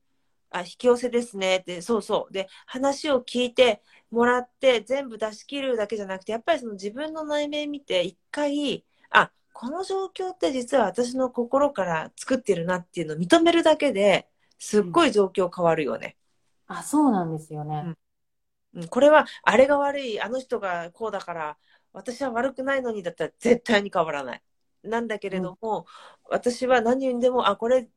[0.51, 2.33] あ、引き寄せですねって、そうそう。
[2.33, 3.83] で、話を聞いて
[4.13, 14.29] もらって、全部出し切るだけじゃなくて、やっぱりその自分の内面見て、一回、あ、この状況って実は私の心から作ってるなっていうのを認めるだけで、
[14.61, 16.17] すっごい状況変わるよね。
[16.71, 17.93] あ、そうなんですよね。
[18.75, 21.59] うん、これは、あれが悪い、あの人がこうだから、
[21.93, 24.43] 私は悪くないのにだったら絶対に変わらない。
[24.83, 25.87] なんだけれども、
[26.25, 27.89] 私は何にでも、あ、これ、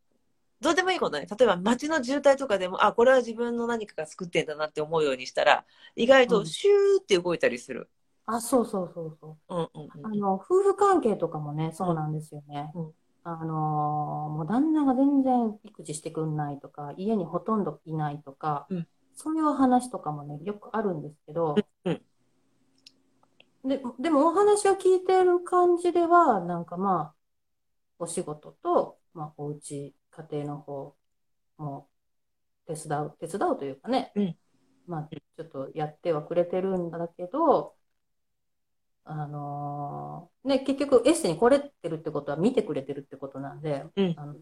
[0.61, 1.27] どうでもいいことね。
[1.27, 5.65] 例えば街の渋滞とかでも、あ、これは自分の何かが作ってんだなって思うようにしたら、
[5.95, 7.89] 意外うんとシューって動いたりする。
[8.25, 9.37] あ、そうそうそうそう。
[9.49, 10.03] うんうんうん。
[10.03, 12.71] あの、夫婦関係とかもね、そうなんですよね。
[12.75, 18.87] うんあのーもう旦那が全然育児してくんないとか、家にほとんどいないとか、うん。
[19.15, 21.55] そういう話とかもね、よくあるんですけど、
[21.85, 22.01] うん
[23.63, 27.15] で、でもお話を聞いてる感じでは、なんかまあ、
[27.99, 30.95] お仕事と、まあ、お家、家庭の方
[31.57, 31.89] も
[32.67, 34.37] 手伝う、手伝うというかね、うん。
[34.85, 37.75] まあ、ちょっとやってはくれてるんだけど、
[39.05, 44.13] あのーね、結局エッセに来れてるってことは見てくれてるってことなんで、うん。
[44.17, 44.35] あの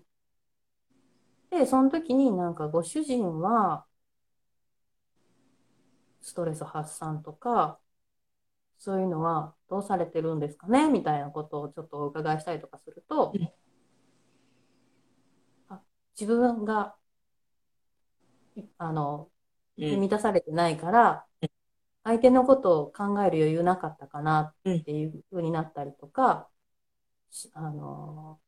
[1.49, 3.86] で、その時になんかご主人は、
[6.22, 7.80] ストレス発散とか、
[8.78, 10.89] そういうのはどうされてるんですかね？
[10.89, 13.51] みたいなことをちょっとお伺いしたりとかすると、うん。
[15.70, 15.82] あ
[16.20, 16.95] 自分が、
[18.55, 19.30] いあの、
[19.78, 19.99] うん。
[19.99, 21.26] 満たされてないから、
[22.04, 26.49] 相手のことを考える余裕なかったかなっていう風になったりとか、
[27.30, 28.39] しあの、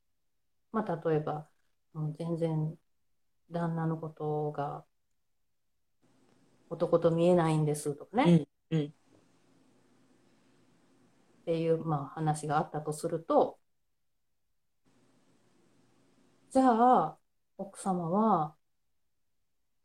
[0.72, 1.48] まあ、例えば、
[2.18, 2.76] 全然
[3.50, 4.84] 旦那のことが
[6.68, 8.86] 男と見えないんですとかね、うんうん。
[8.86, 8.90] っ
[11.44, 13.58] ていう、まあ、話があったとすると、
[16.50, 17.18] じゃあ、
[17.58, 18.56] 奥様は、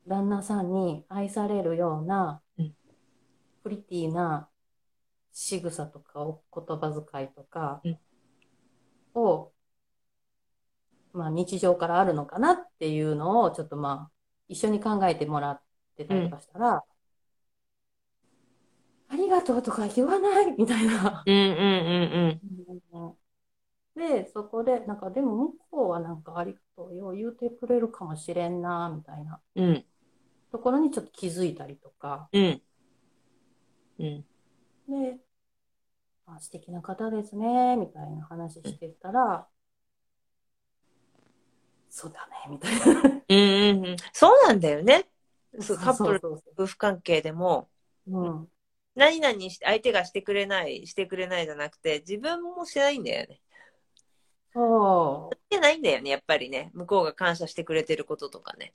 [0.08, 2.49] 旦那さんに愛されるようなうん、
[3.62, 4.48] プリティな
[5.32, 7.98] 仕草とかお言葉遣いとかうん。
[9.14, 9.52] を、
[11.12, 14.12] まあ、日常からあるのかなっていうのを、ちょっとまあ、
[14.48, 15.62] 一緒に考えてもらっ
[15.96, 16.84] てたりとかしたら、
[19.08, 21.22] ありがとうとか言わないみたいな。
[21.26, 22.40] うんうん
[22.92, 23.16] うん
[23.94, 29.86] で、そこで、なんか、でも向こうはなんかありがとうよ、言うてくれるかもしれんな、みたいなうんうん。
[30.52, 32.62] ところにちょっと気づいたりとか、うん
[34.00, 34.24] うん。
[34.88, 35.18] で、
[36.26, 39.46] あ、素敵な方ですね、みたいな話してたら、
[41.90, 43.22] そうだね、みたいな。
[43.28, 43.36] うん
[43.78, 43.96] うんうん。
[44.12, 45.08] そうなんだよね。
[45.60, 46.38] そうカップルそう。
[46.38, 47.68] そう夫婦関係でも。
[48.08, 48.48] そううん。
[48.94, 53.40] 何々して相手がしてくれないしてくれないじゃなくて自分もしてないんだよね。
[54.52, 55.34] そう。
[55.34, 56.70] してないんだよねやっぱりね。
[56.74, 58.72] 向こうが感謝してくれてることとかね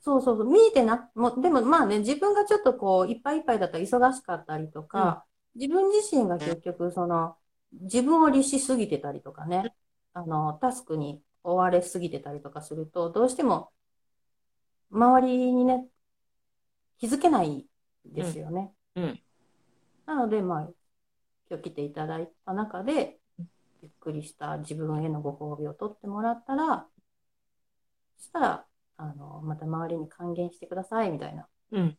[0.00, 7.36] そうそうそう、見えてな、もう、でもまあね、自分がちょっとこう、いっぱいいっぱいだったら忙しかったりとか、自分自身が結局、その、
[7.72, 9.74] 自分を律しすぎてたりとかね、
[10.12, 13.70] あの、タスクに追われすぎてたりとかすると、どうしても、
[14.90, 15.86] 周りにね、
[16.98, 17.66] 気づけない
[18.04, 18.72] ですよね。
[18.96, 19.22] うん。
[20.06, 20.68] なので、まあ、
[21.50, 23.18] 今日来ていただいた中で、
[23.82, 26.88] ゆっくりした自分へのご褒美を取ってもらったら、
[28.16, 28.67] そしたら、
[28.98, 31.96] あの、また周りに還元してくださいみたいなうん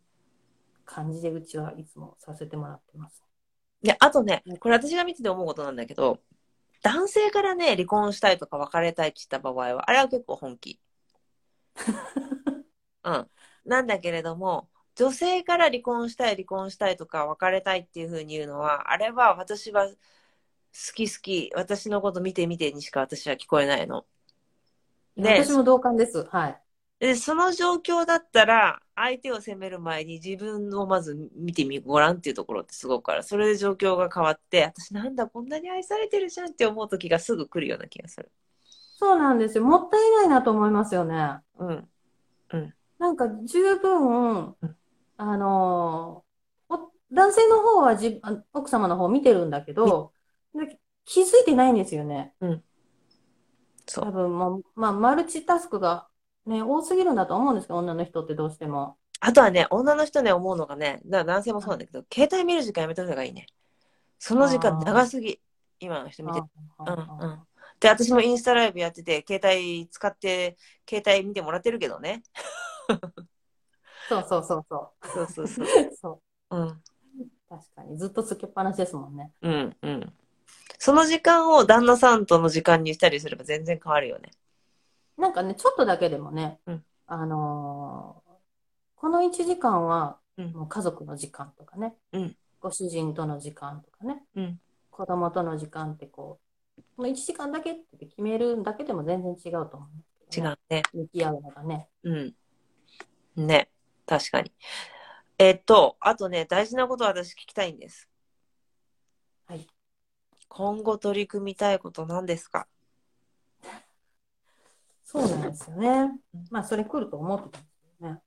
[0.85, 3.23] 感じでうちはいつもさせてもらってます。
[3.81, 6.19] であとねこれ私が見てて思うことなんだけど
[6.83, 10.79] 男性からね離婚したいとか別れたいって言った場合はあれは結構本気
[13.03, 13.29] うん
[13.65, 19.95] なんだけれども女性から離婚したい離婚したいとか別れたいっていうふうに言うのはあれは私は好
[20.95, 24.05] き好き私のこと見て見てにしか私は聞こえないの
[25.17, 26.23] で私も同感です。
[26.31, 26.61] はい。
[26.99, 33.23] でその状況だったら相手を責める前に自分をまず見てみごらんっていうところってすごくある。
[33.23, 38.29] それで状況が変わって私なんだこんなに愛されてるじゃんって思う時がすぐ来るような気がする。
[38.97, 39.63] そうなんですよ。
[39.63, 41.37] もったいないなと思いますよね。
[41.57, 41.89] うん。
[42.97, 44.55] なんか十分うん、
[45.15, 46.25] あの
[46.67, 50.11] お男性の方はじあ奥様の方見てるんだけど、
[50.53, 52.33] で気づいてないんですよね。
[53.87, 54.05] そう。
[54.05, 56.09] 多分もう、まあ、マルチタスクが
[56.49, 58.97] ね、多すぎるんだと思うんですけど、女の人ってどうしても。
[59.21, 63.47] あとはね女の人ね思うのがねだから男性もそうなんだけど携帯見る時間やめた方がいいね
[64.17, 65.41] その時間長すぎ
[65.81, 66.41] 今の人見て
[66.77, 67.39] あうんうん
[67.81, 70.57] で私もインスタライブやってて携帯使って
[70.89, 72.23] 携帯見てもらってるけどね
[74.07, 75.95] そうそうそうそそうそうそうう。
[76.01, 76.57] そう。
[76.57, 76.81] うん
[77.49, 77.97] 確かに。
[77.97, 79.31] ずっとつけっぱなしですもんね。
[79.41, 80.13] うんうん。
[80.77, 84.29] その時間を旦那さんとの時間にしたりすれば全然変わるよね。
[85.20, 88.30] なんかね、ちょっとだけでもね、うんあのー
[88.95, 94.59] この1時間はうんもう家族の時間とかね、うんご主人との時間とかね、うん
[94.91, 96.39] 子供との時間ってこ
[96.78, 100.84] う、この1時間だけって決めるだけでも全然違うと思うんですけどね、違うね。
[100.93, 101.88] 向き合うのがね。
[102.03, 102.36] うん。
[103.36, 103.70] ね。
[104.05, 104.51] 確かに。
[105.38, 108.09] えっと、あとね、大事なこと私聞きたいんです。
[109.47, 109.65] はい。
[110.49, 112.67] 今後取り組みたいこと何ですか？
[115.12, 116.45] そうなんですよねうん。
[116.51, 118.22] まあ、それ来ると思ってたんですよね。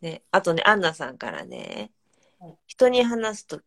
[0.00, 0.22] ね。
[0.30, 1.90] あとね、アンナさんからね
[2.38, 3.60] はい、人に話すと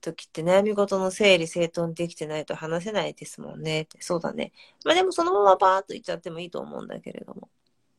[0.00, 4.02] 時って悩み事の整理整頓できてないと話せないですもんねって。
[4.02, 4.52] そうだね。
[4.84, 7.48] まあでもそのままバーっと言っちゃってもいいと思うんだけれども。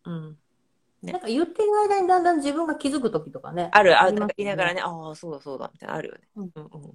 [0.05, 0.37] うん。
[1.01, 3.69] ねなんか言ってる間にだんだん自分が気づく時とかね。
[3.71, 6.21] ある、ある、りますよね言いながらね、ああ、そうだそうだ、みたいな、あるよね。
[6.35, 6.93] うんうんうん。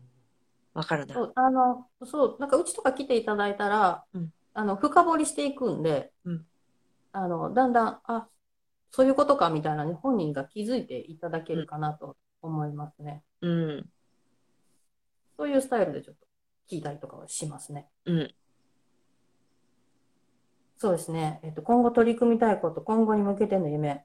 [0.75, 1.23] わかるなそ。
[1.25, 6.47] う、あの、そう、なんかうちとか来ていただいたら、うんあの、深掘りしていくんで、うん
[7.17, 8.29] あの、だんだん、あ、
[8.91, 13.23] そういうことかみたいなね、本人が気づいていただけるかなと思いますね。
[13.41, 13.91] うん。
[15.37, 16.27] そういうスタイルでちょっと
[16.69, 17.89] 聞いたりとかはしますね。
[18.07, 18.35] うん。
[20.77, 21.39] そうですね。
[21.45, 24.05] えっと、今後取り組みたいこと、今後に向けての夢。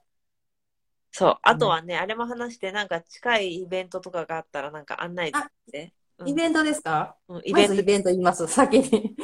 [1.11, 1.37] そう。
[1.41, 5.35] あとはね、あれも話して、なんか近いイベントとかがあったら、なんか案内し
[5.71, 5.93] て。
[6.17, 7.15] うんイベントですか？
[7.29, 7.83] うんイベントまずイ。
[7.85, 9.15] ベント言います、先に。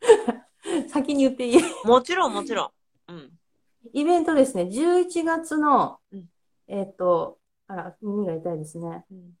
[0.88, 1.60] 先に言っていい？
[1.84, 2.70] もちろん、もちろん。
[3.84, 4.00] うん。
[4.00, 6.26] イベントですね、11月のうん、
[6.68, 9.04] えっと、あら、耳が痛いですね。
[9.10, 9.34] うん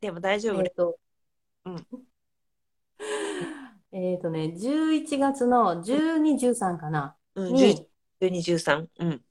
[0.00, 0.74] でも大丈夫えっ。
[0.74, 0.98] と
[1.64, 1.86] うん、
[3.92, 7.88] えっとね、11月の12、13かな、うん、に、
[8.20, 8.88] 12、13。
[9.00, 9.24] うん。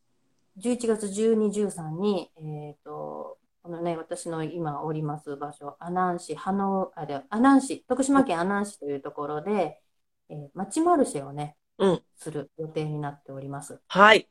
[0.58, 9.82] 11月12、13に、えっと、このね、私の今おります場所、阿南市、葉の、あ、で、阿南市、徳島県阿南市というところで、
[10.30, 12.03] えー、町マルシェをね、うん。
[12.16, 13.80] する予定になっております。
[13.88, 14.28] はい。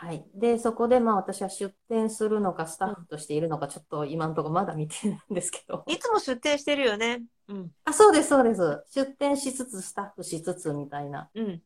[0.00, 0.24] はい。
[0.34, 5.84] で、そこで、まあ私は出店するのか、スタッフとしているのか、ちょっと今のところまだ見てないんですけど。
[5.88, 7.22] いつも出店してるよね。
[7.48, 7.70] うん。
[7.84, 8.82] あ、そうです、そうです。
[8.94, 11.62] 出店しつつ、スタッフしつつみたいなうん。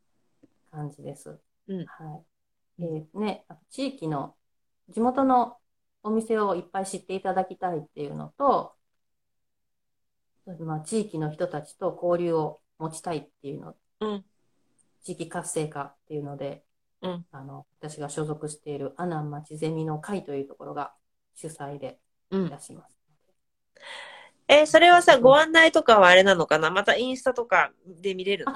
[0.72, 1.38] 感じです。
[1.68, 2.24] うんは
[2.78, 2.82] い。
[2.82, 4.34] えーね、地域の、
[4.88, 5.58] 地元の
[6.02, 8.74] お店をいっぱい知っていただきたいっていうのと、
[10.58, 14.24] まあ、地域の人たちと交流を持ちたいっていうの、うん。
[15.04, 16.64] 地域活性化っていうので、
[17.04, 17.26] うん。
[17.30, 20.92] あの、私が所属している阿南町ゼミの会というところが
[21.34, 21.98] 主催で
[22.30, 22.58] うんいら。
[22.58, 22.96] します。
[24.48, 26.70] え、それはさ、ご案内とかはあれなのかな？
[26.70, 28.52] またインスタとかで見れるの？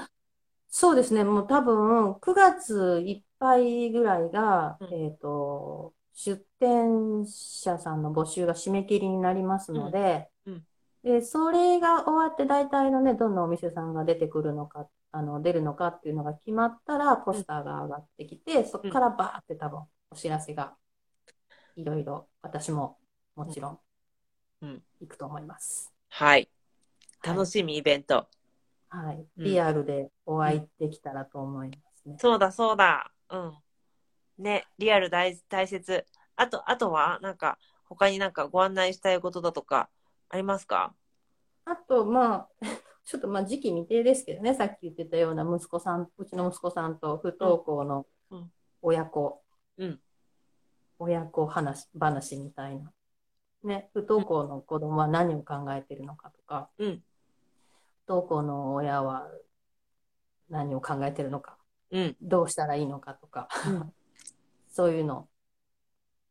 [0.69, 10.65] そうですね、もう多分9月いっぱいぐらいが、うんえっと、出店者さんの募集が締め切りになりますので、うんうん
[11.05, 19.81] で、それが終わって大体のね、どんなお店さんが出てくるのか、あの、出るのかっていうのが決まったら、ポスターが上がってきて、そこからバーって多分
[20.11, 20.77] お知らせが
[21.77, 22.99] いろいろ、私も
[23.35, 23.79] もちろん
[24.63, 24.83] うん。
[25.01, 25.93] 行くと思います。
[26.09, 26.29] はい。
[26.29, 26.49] はい
[27.23, 28.29] 楽しみイベント。
[28.91, 29.27] はい。
[29.39, 32.17] うんリアルでお会いできたらと思いますね。
[32.21, 33.11] そうだ、そうだ。
[33.31, 33.53] うん。
[34.39, 36.07] ね、リアル大大切。
[36.37, 39.91] あと、あとは、なんか、他になんかご案内したいことだとか、
[40.29, 40.95] ありますか？
[41.65, 42.49] あと、まあ、
[43.09, 48.51] ちょっとまあ時期未定ですけどね、さっき言ってたような息子さん、うちの息子さんと不登校のうん
[48.83, 49.43] 親子、
[49.79, 49.99] うん。
[50.99, 52.93] 親子話、話みたいな。
[53.65, 57.03] ね、不登校の子供は何を考えてるのかとか、うん。
[58.07, 59.27] 不登校の親は
[60.51, 61.57] 何を考えてるのか、
[61.91, 62.17] うん。
[62.21, 63.93] どうしたらいいのかとか、うん
[64.69, 65.29] そういうの、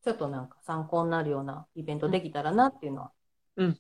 [0.03, 3.11] ちょっとなんか参考になるようなイベントできたらなっていうのは
[3.55, 3.80] うん。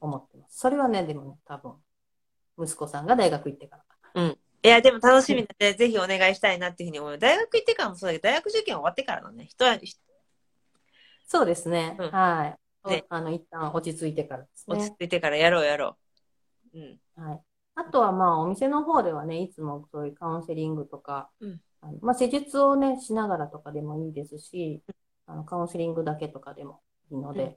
[0.00, 0.58] 思ってます。
[0.58, 1.74] それはね、でもね、多分、
[2.58, 3.76] 息子さんが大学行ってか
[4.14, 4.22] ら。
[4.22, 4.38] うん。
[4.64, 7.18] いや、でも楽しみなので、ぜひお願いしたいなっていうふうに思う。
[7.18, 9.78] 大学行ってからもそうだけど、大学受験終わってからのね、人は、
[11.26, 11.96] そうですね。
[11.98, 12.58] うんはい。
[12.84, 14.76] おねあの、一旦落ち着いてからですね。
[14.76, 15.96] 落ち着いてからやろうやろ
[16.74, 16.78] う。
[16.78, 17.24] うん。
[17.24, 17.40] はい。
[17.74, 24.82] あとはまあ、お店の方ではね、いつもそういうカウンセリングとか、うんあのまあ、施術をね、しながらとかでもいいですし、
[25.26, 27.56] あの、カウンセリングだけとかでもいいので、うん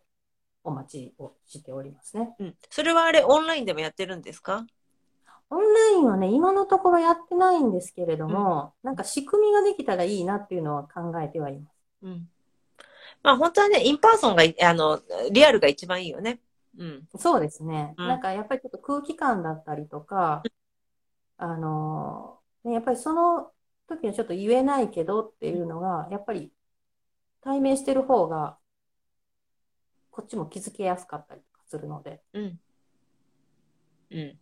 [0.67, 2.35] お待ちをしておりますね。
[2.39, 2.55] うん。
[2.71, 4.65] それはあれ、オンラインでもやってるんですか？
[5.49, 11.75] オンラインはね、今のところやってないんですけれども、なんか仕組みができたらいいなっていうのは考えてはいます。
[12.01, 12.27] うん。
[13.23, 16.39] まあ本当はね、 in person がい、あの、リアルが一番いいよね。
[16.77, 17.07] うん。
[17.17, 17.93] そうですね。
[17.97, 20.43] うんなんかやっぱりちょっと空気感だったりとか、
[21.37, 23.51] あのーね、やっぱりその
[23.87, 26.51] 時はちょっと言えないけどっていうのが、やっぱり
[27.41, 28.57] 対面してる方が、
[30.11, 32.21] こっちも気づけやすかったりとかするので。
[32.33, 32.59] うん。
[34.11, 34.39] うん。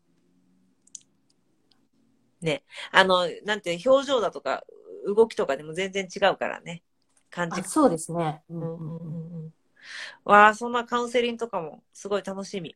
[2.46, 2.64] ね。
[2.92, 4.64] あの、なんて、表情だとか、
[5.06, 6.84] 動きとかでも全然違うからね。
[7.30, 7.64] 感じあ、。
[7.64, 8.44] そうですね。
[8.50, 9.54] ううんんうんうんうん。
[10.24, 12.76] わあ、そんなカウンセリングとかもすごい楽しみ。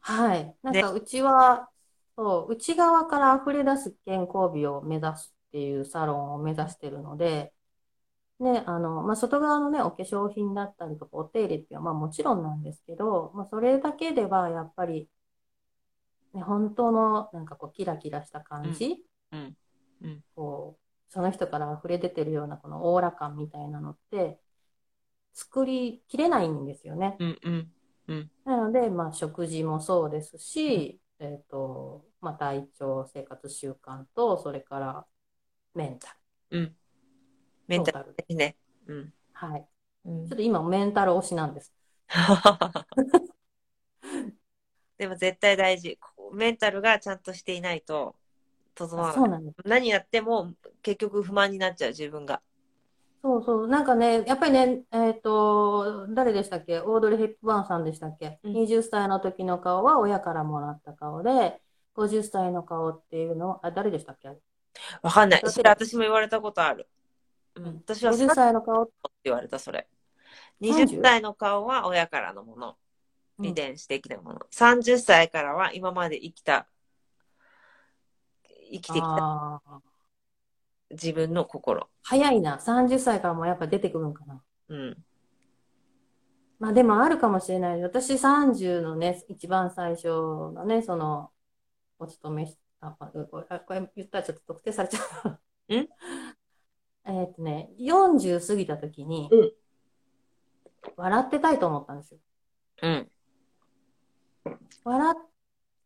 [0.00, 0.54] はい。
[0.62, 1.70] なんかうちは、
[2.16, 7.52] そう、内側から溢れ出す健康美を目指すっていうサロンを目指してるので、
[8.40, 15.08] ね、あの、まあ、外側のね、お化粧品だったりとか、お手入れっていうのは、まあ、もちろんなんですけど、まあ、それだけでは、やっぱり、
[16.34, 19.56] ね、本当の、なんかこう、キラキラした感じ、うん。
[20.02, 20.24] うん。
[20.34, 20.78] こ
[21.08, 24.40] う、その人から溢れ出てるような、このオーラ感みたいなのって、
[25.34, 27.18] 作りきれないんですよね。
[27.18, 27.38] うん。
[27.42, 27.72] うん。
[28.08, 28.30] うん。
[28.44, 35.06] なので、まあ、食事もそうですし、えっと、まあ、体調、生活習慣と、それから
[35.74, 36.18] メンタ
[36.50, 36.76] うん。
[37.66, 38.26] メル、ンタルで。
[38.28, 38.56] ルね。
[38.86, 39.14] うん。
[39.32, 39.68] はい。
[40.06, 41.72] うんちょっと今、メンタル推しなんです。
[44.98, 45.98] でも絶対大事。
[46.32, 48.14] メンタルがちゃんとしていないと
[48.74, 49.16] 整わない。
[49.16, 49.56] そうなんです。
[49.64, 50.52] 何やっても
[50.82, 52.40] 結局不満になっちゃう自分が。
[53.22, 53.68] そうそう。
[53.68, 56.80] なんかね、やっぱりね、えっと、誰でしたっけ？
[56.80, 58.40] オードリー・ヘップバーンさんでしたっけ？
[58.42, 61.60] うん ?20 歳の時の顔は親からもらった顔で、
[61.94, 64.28] 50歳の顔っていうのは、あ、誰でしたっけ？
[65.02, 65.40] わかんない。
[65.40, 66.88] だってそれ私も言われたことある。
[67.54, 68.92] うん、私は50さっ歳の顔、って
[69.24, 69.86] 言われた、それ。
[70.60, 72.76] 30 20代の顔は親からのもの。
[73.42, 74.40] 遺伝子的なもの。
[74.50, 76.66] 30歳からは今まで生きた、
[78.70, 79.62] 生きてきた。
[80.90, 81.88] 自分の心。
[82.02, 82.58] 早いな。
[82.58, 84.42] 30歳からもやっぱ出てくるんかな。
[84.68, 84.96] うん。
[86.58, 87.82] まあでもあるかもしれない。
[87.82, 91.30] 私30のね、一番最初のね、その、
[91.98, 95.76] お勤めし、あ、これ、これこれ言ったらちょっと特定されちゃう。
[95.76, 95.88] ん？
[97.04, 99.52] えっとね、40過ぎた時にうん、
[100.96, 102.20] 笑ってたいと思ったんですよ。
[102.82, 103.11] うん。
[104.84, 105.14] 笑っ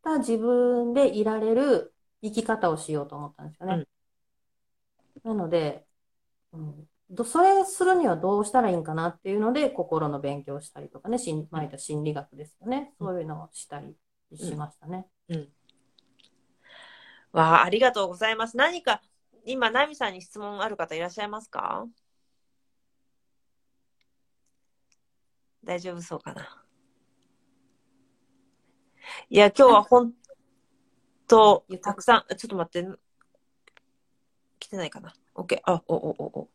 [0.03, 1.93] た自分でいられる
[2.23, 3.85] 生き方をしようと思ったんですよね。
[5.23, 5.85] なので、
[6.53, 12.93] うん、どそれするにはどうしたらいいんかなっていうので、心の勉強をしたりとかね、心、まあ言ったら心理学ですよね。
[12.99, 13.95] そういうのをしたり
[14.35, 15.07] しましたね。
[15.29, 15.49] うん。
[17.33, 18.57] わあ、ありがとうございます。
[18.57, 19.01] 何か、
[19.45, 21.85] 今、ナミさんに質問ある方いらっしゃいますか？
[25.63, 26.63] 大丈夫そうかな。
[29.29, 30.13] いや、今日は本
[31.27, 32.87] 当、たくさん、ちょっと待って。
[34.59, 35.13] 来てないかな。
[35.35, 35.59] OK。
[35.63, 36.49] あ、お、お、お、お。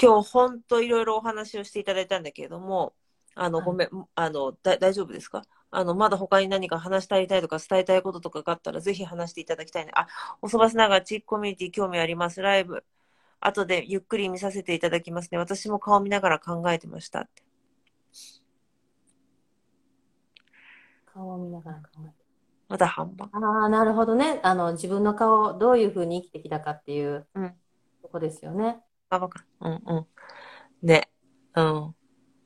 [0.00, 2.92] 今日本当いろいろお話をしていただいたんだけれども、
[3.34, 5.44] あの、はいごめん、あの、だ、大丈夫ですか？
[5.70, 9.92] あの、まだ他に何か話したいたいとか伝えたいこととかがあったら、ぜひ話していただきたいね。
[9.94, 10.06] あ、
[10.42, 12.40] おそばすながらチークコミュニティ興味あります。
[12.42, 12.84] ライブ。
[13.40, 15.38] 後でゆっくり見させていただきますね。
[15.38, 17.28] 私も顔見ながら考えてました。
[21.14, 22.14] 顔を見ながら考えて。
[22.68, 23.28] まだ半分。
[23.32, 24.40] ああ、なるほどね。
[24.42, 27.54] あの、自分の顔、どういうふうに生きてきたかっていううん。
[28.02, 28.82] とこですよね。
[29.10, 29.46] あ、わかる。
[29.60, 30.06] うんうん。
[30.86, 31.08] ね。
[31.54, 31.94] うん。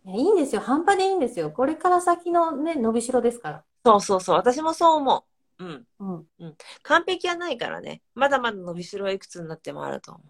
[0.04, 0.60] いや、いいんですよ。
[0.60, 1.50] 半端でいいんですよ。
[1.50, 3.64] これから先のね、伸びしろですから。
[3.84, 4.36] そうそうそう。
[4.36, 5.24] 私もそう思
[5.58, 5.64] う。
[5.64, 5.86] うん。
[6.00, 6.56] うん。
[6.82, 8.02] 完璧はないからね。
[8.14, 10.22] まだまだ伸びしろはいくつになってもあると思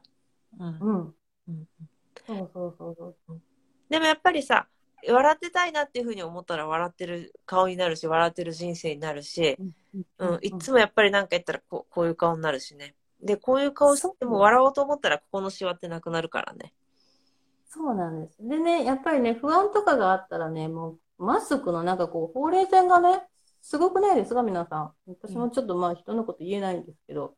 [0.61, 0.65] う。
[0.65, 0.79] うん。
[0.81, 1.15] うん。
[1.49, 1.69] うん
[2.27, 3.41] そうそうそうそう。
[3.89, 4.69] でもやっぱりさ、
[5.07, 9.57] 笑ってたいなっていうふうに思ったら笑ってる顔になるし、笑ってる人生になるし、
[10.19, 12.95] うん、いつもやっぱりなんか言ったらこうこういう顔になるしね。
[13.23, 16.73] で、こういう顔しても笑おうと思ったらここのシワってなくなるからね。
[17.69, 18.37] そうなんです。
[18.41, 23.23] でね、やっぱりね、不安とかがあったらね、もう、マスクのなんかこう、ほうれい線がね、
[23.61, 24.93] すごくないですか、皆さん。
[25.07, 27.35] 私もちょっとまあ、人のこと言えないんですけど、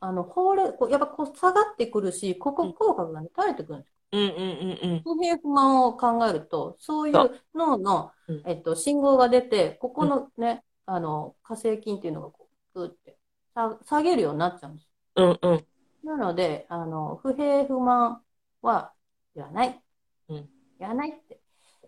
[0.00, 3.99] あの、ほうれやっぱこう、下がってくるし、ここ口角がね、垂れてくるんですよ。
[4.12, 5.02] うんうんうんうん。
[5.02, 13.16] 不平不満を考えると、そういそう脳のうん、えっと、信号が出て、ここのね、あの、火星筋っていうのがこう、グーって
[13.54, 14.88] 下下げるようになっちゃうんです。
[15.16, 15.66] うんうん。
[16.04, 18.22] なので、あの、不平不満
[18.62, 18.92] は、
[19.34, 19.82] いらない。
[20.28, 20.48] うんい
[20.82, 21.40] らないって。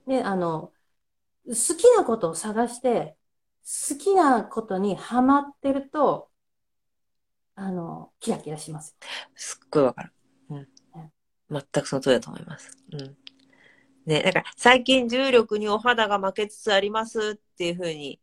[0.06, 0.72] で、あの、
[1.46, 3.16] 好きなことを探して、
[3.62, 6.30] 好きなことにハマってると、
[7.54, 8.96] あの、キラキラします。
[9.34, 10.12] すっごいわかる。
[11.52, 11.62] うん。
[11.72, 12.76] 全くその通りだと思います。
[12.92, 13.16] うん。
[14.06, 18.20] ね、だから最近重力にお肌が負けつつありますっていうふうに、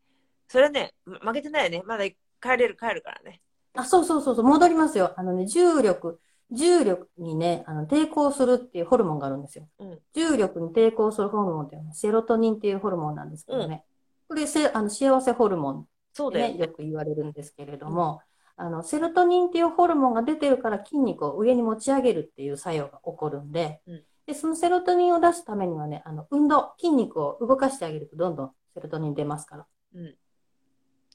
[0.47, 1.83] それね、ま負けてないよね。
[1.85, 2.17] まだ帰
[2.57, 3.41] れる帰るからね。
[3.75, 5.13] あ、そうそうそうそう、戻りますよ。
[5.15, 6.19] あのね、重力、
[6.51, 9.69] 重力にね、あの、抵抗するっていうホルモンがあるんですよ。
[9.79, 9.99] うん。
[10.13, 13.85] 重力に抵抗するホルモンっていうのは、セロトニンっていうホルモンなんですけどね。
[14.27, 16.59] これせ、あの、幸せホルモンでね、そうだよね。
[16.59, 18.21] よく言われるんですけれども、
[18.59, 29.65] あの、セロトニンっていうホルモンが出てるから筋肉を上に持ち上げるっていう作用が起こるんで、うんで、そのセロトニンを出すためにはね、あの、運動、筋肉を動かしてあげるとどんどんセロトニン出ますから。
[29.95, 30.15] うん。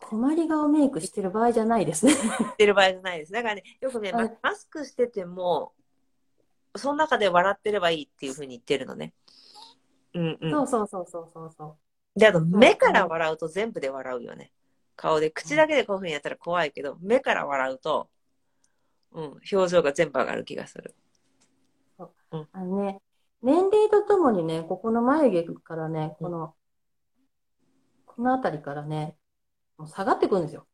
[0.01, 2.13] 困り顔メイクしてる場合じゃないですね。
[2.41, 3.33] 言ってる場合じゃないです。
[3.33, 5.75] だからね、よくね、まはいマスクしてても、
[6.75, 9.15] その中で笑ってればいいっていうふうに言ってるのね。
[10.15, 10.51] うんうん。
[10.51, 11.77] そうそうそうそうそうそ
[12.17, 12.19] う。
[12.19, 14.51] で、あと、目から笑うと全部で笑うよね。
[14.97, 18.09] 顔で、口だけでこういうふうにやったら怖いけど、目から笑うと、
[19.13, 20.95] うん、表情が全部上がる気がする。
[22.53, 23.01] あのね、
[23.43, 26.55] 年齢とともにね、ここの眉毛からね、この、
[28.07, 29.17] この辺りからね、
[29.77, 30.67] もう下がってくるんですよ。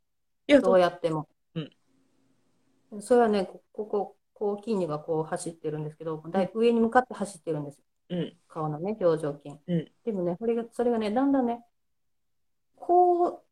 [0.62, 1.28] どうやっても。
[1.54, 1.70] うん
[3.00, 7.84] それはね、ここ、ここう筋肉がこう走ってるんですけど、だい上に向かって走ってるんですよ。
[8.08, 9.56] うん、顔のね、表情筋。
[9.68, 11.64] うんでもね、これが、それがね、だんだんね、
[12.74, 13.42] こう、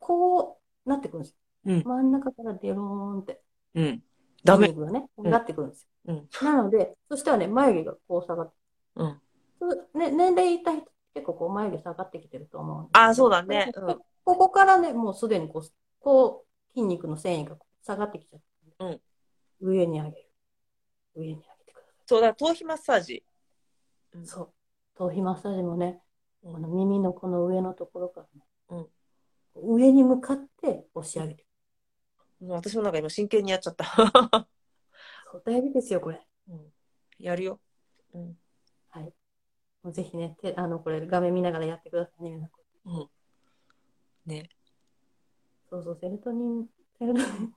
[0.00, 1.36] こうなってくるんですよ。
[1.66, 3.40] うん真ん中からデローンって。
[3.74, 4.02] うん。
[4.42, 4.66] ダメ。
[4.66, 5.88] 筋肉がね、うんなってくるんですよ。
[6.06, 8.54] うん、なので、そしたらね、眉毛がこう下がって、
[8.96, 9.20] うん。
[9.98, 13.70] ね、年齢いった人結構こう眉毛下がってきてると思うあ、そうだね。
[13.74, 13.98] うん。
[14.24, 15.68] ここからね、もうすでにこう、
[15.98, 18.46] こう、筋肉の繊維が下がってきちゃって、
[18.80, 19.00] うん
[19.62, 20.30] 上に上げる。
[21.16, 23.22] 上に上げてくださそうだ、頭皮マッサージ。
[24.14, 24.26] うんい。
[24.26, 24.50] そう。
[24.94, 26.00] 頭皮マッサージもね、
[26.42, 28.88] うんこの耳のこの上のところからね、うん
[29.54, 31.46] 上に向かって押し上げて。
[32.40, 33.84] もう私もなんか今真剣にやっちゃった。
[35.30, 36.20] そう、大事ですよ、これ。
[36.48, 36.72] うん、
[37.18, 37.60] やるよ。
[38.14, 38.38] うん。
[38.88, 39.12] はい。
[39.92, 42.56] ぜひね、てあの、これ画面見ながらやってくださいね、皆さ
[42.86, 42.90] ん。
[42.90, 43.08] うん。
[44.26, 44.48] ね。
[45.68, 46.66] そうそう、セロトニン、
[46.98, 47.54] セロトニン、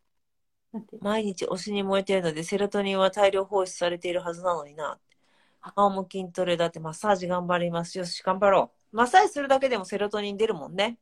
[1.02, 5.00] 毎日推しに燃えているので、セロトニンは大量放出されているはずなのにな。
[5.62, 7.98] あ、もう筋トレだってマッサージ頑張ります。
[7.98, 8.96] よし、頑張ろう。
[8.98, 11.00] マッサージするだけでもセロトニン出るもんね。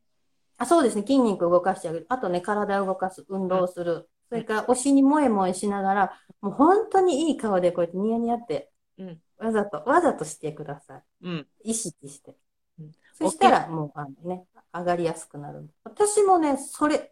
[0.61, 2.05] あ、そうですね、筋肉を動かしてあげる。
[2.07, 4.07] あとね、体を動かす、運動をする。
[4.29, 9.19] それから、推しに萌え萌えしながら、もう本当にいい顔でこうやってニヤニヤって、うん。
[9.39, 11.03] わざと、わざとしてください。
[11.23, 11.47] うん。
[11.63, 12.35] 意識して
[12.79, 12.91] うん。
[13.15, 15.67] そしたら、もう、あのね、上がりやすくなる。
[15.83, 17.11] 私もね、それ、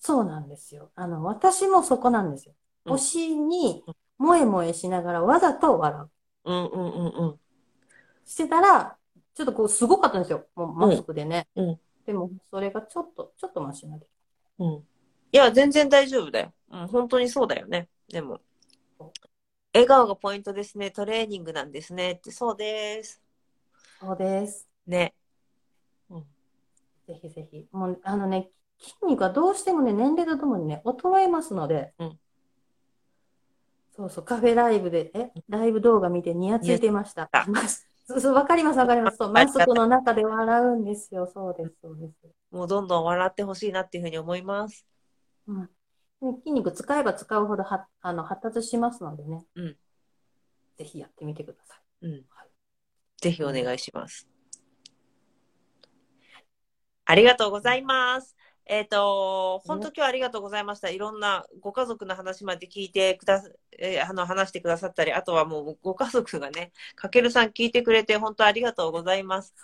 [0.00, 0.90] そうなんですよ。
[0.96, 2.54] あの、私もそこなんですよ。
[2.86, 3.84] うん推しに、
[4.18, 6.10] 萌え萌えしながら、わざと笑う。
[6.44, 7.40] うんうんうんうん。
[8.24, 8.96] してたら、
[9.34, 10.48] ちょっとこう、すごかったんですよ。
[10.56, 11.46] もう、マスクでね。
[11.54, 14.08] うんでも、それがちょっと、ちょっとマシになってき
[14.60, 14.74] うん。
[15.32, 16.52] いや、全然大丈夫だよ。
[16.70, 17.88] うん、本当にそうだよね。
[18.08, 18.40] でも。
[19.74, 20.90] 笑顔がポイントですね。
[20.90, 22.12] トレーニングなんですね。
[22.12, 23.20] って、そうです。
[24.00, 24.06] た。
[24.06, 24.68] そうです。
[24.86, 25.14] ね。
[26.08, 26.20] うん。
[27.06, 27.66] ぜひぜひ。
[27.72, 32.18] もう、あのね、筋肉はどうしてもね、年齢とともにね、衰えますので、うん
[33.96, 37.30] そうそう、カフェライブで、え、ライブ動画見てニヤついてました。
[37.32, 37.46] あ
[38.06, 39.16] そうそう、わかります、わかります。
[39.16, 41.26] そう、あマスクの中で笑うんですよ。
[41.26, 42.14] そうです、そうです。
[42.50, 44.86] もうどんどん笑ってほしいなっていうふうに思います。
[45.48, 45.66] うん。
[45.66, 49.44] で筋肉使えば使うほどは、あの、発達しますのでね。
[49.56, 49.76] うん
[50.76, 52.06] ぜひやってみてください。
[52.06, 52.24] うん。
[53.20, 54.28] ぜひお願いします。
[57.06, 58.35] ありがとうございます。
[58.68, 60.90] えっ、と、本当今日はありがとうございました。
[60.90, 63.48] いろんなご家族の話まで聞いてくださ、
[63.78, 69.54] えーあの、話してくださったり、あとはもうご家族がね、かけるさん聞いてくれて本当ありがとうございます。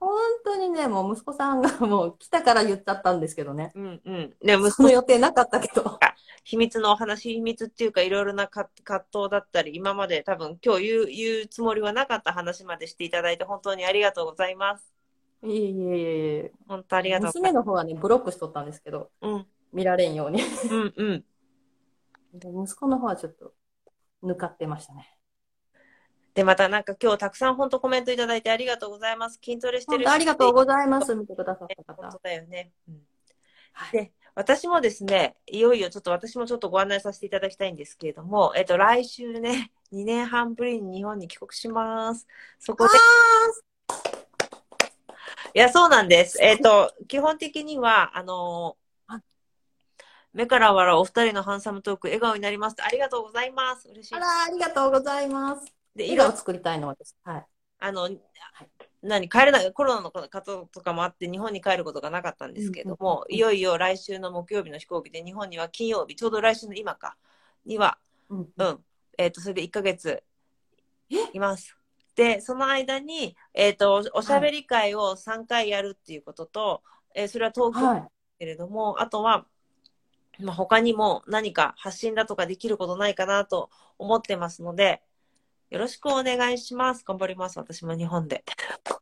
[0.00, 0.10] 本
[0.44, 3.72] 当にね、もう息子さんがもう来たから言っちゃったんですけどね。
[3.74, 4.36] うんうん。
[4.42, 5.98] ね、息子その予定なかったけど。
[6.44, 14.95] 秘密のお話、秘密っていうかいろいろなか葛藤だったり、今まで多分今日言う、言うつもりはなかった話までしていただいて本当にありがとうございます。
[15.46, 16.52] いえいえいえいえ。
[16.68, 17.26] 本当ありがとう。
[17.34, 20.42] 娘の方はね、ブロックしとったんですけど、うん、見られんように。
[20.42, 21.24] うん、うん。
[22.38, 23.54] で息子の方はちょっと、
[24.22, 25.16] 抜かってましたね。
[26.34, 29.38] で、またなんか今日たくさん本当コメントいただいてありがとうございます。
[29.42, 31.14] 筋トレしてるありがとうございます。
[31.14, 32.18] 見てくださった方本当。
[32.18, 32.72] だよね。
[32.88, 33.06] うん
[33.72, 42.26] はいで、私もですね、いよいよちょっと私もちょっとご案内させていただきたいんですけれども、えっと、来週ね、2年半ぶりに日本に帰国します。
[42.58, 42.90] そこで、
[45.56, 46.36] いや、そうなんです。
[46.42, 48.76] えっと、基本的には、あの
[49.06, 49.22] はい
[50.34, 52.76] 目から笑うお二人のハンサムトーク、笑顔になります。
[52.80, 53.88] ありがとうございます。
[53.88, 54.18] 嬉しいあ。
[54.18, 55.74] ら、ありがとうございます。
[55.94, 57.14] で、笑顔作りたいの、私。
[57.24, 57.46] はい。
[57.78, 58.10] あの、
[59.00, 60.28] 何、帰れない、コロナの方
[60.66, 67.16] とかもあって、日本に帰ることがなかったんですけども、いよいよ来週の木曜日の飛行機で、日本には金曜日、ちょうど来週の今か、
[67.64, 67.96] には、
[68.28, 68.84] うんうん、
[69.16, 70.22] えっ、と、それで1ヶ月
[71.32, 71.75] います。
[72.16, 76.82] で、その間に、えっ、と、おしゃべり会を3回やるっていうことと、
[77.14, 78.04] えーそれは東京はい。
[78.38, 79.46] けれども、あとは、
[80.40, 85.02] まあ、他にも何か発信だとかできることないかなと思ってますので、
[85.70, 87.04] よろしくお願いします。
[87.04, 87.58] 頑張ります。
[87.58, 88.44] 私も日本で。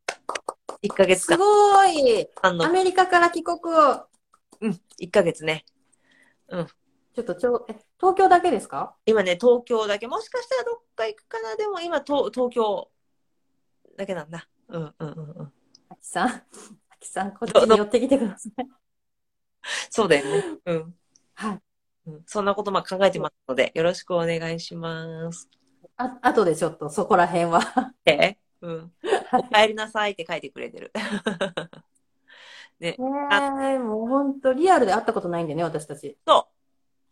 [0.83, 2.29] 1ヶ月す間ごい。
[2.43, 4.07] あのア、メリカから帰国を、
[4.61, 5.65] うん、1ヶ月ね。
[7.15, 8.97] ちょっとちょ、え、東京だけですか？
[9.07, 11.57] 今ね、東京だけ、もしかしたらどっか行くかな。
[11.57, 12.91] でも今、東東京
[13.97, 14.49] だけなんだ。
[14.69, 15.53] うんうんうんうん。
[15.89, 16.29] あきさん。
[16.29, 16.45] あ
[16.99, 18.53] きさん、こっちに寄ってきてください。
[19.91, 20.45] そうだよね。
[20.67, 20.95] うん。
[21.35, 21.63] はい。
[22.07, 25.49] うん、そんなことも考えてますので、よろしくお願いします。
[25.97, 27.61] あ、後でちょっとそこら辺は。
[28.05, 28.37] え？
[28.61, 28.93] うん。
[29.33, 30.93] お帰りなさいって書いてくれてる。
[32.81, 32.97] ね。
[32.99, 32.99] ね
[33.75, 36.19] え、もう本当リアルで会ったことないんでね、私たち。
[36.27, 36.49] そ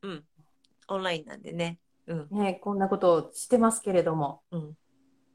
[0.03, 0.09] う。
[0.09, 0.25] うん。
[0.89, 1.79] オンラインなんでね。
[2.07, 2.29] うん。
[2.31, 4.43] ね、こんなことをしてますけれども。
[4.51, 4.77] うん。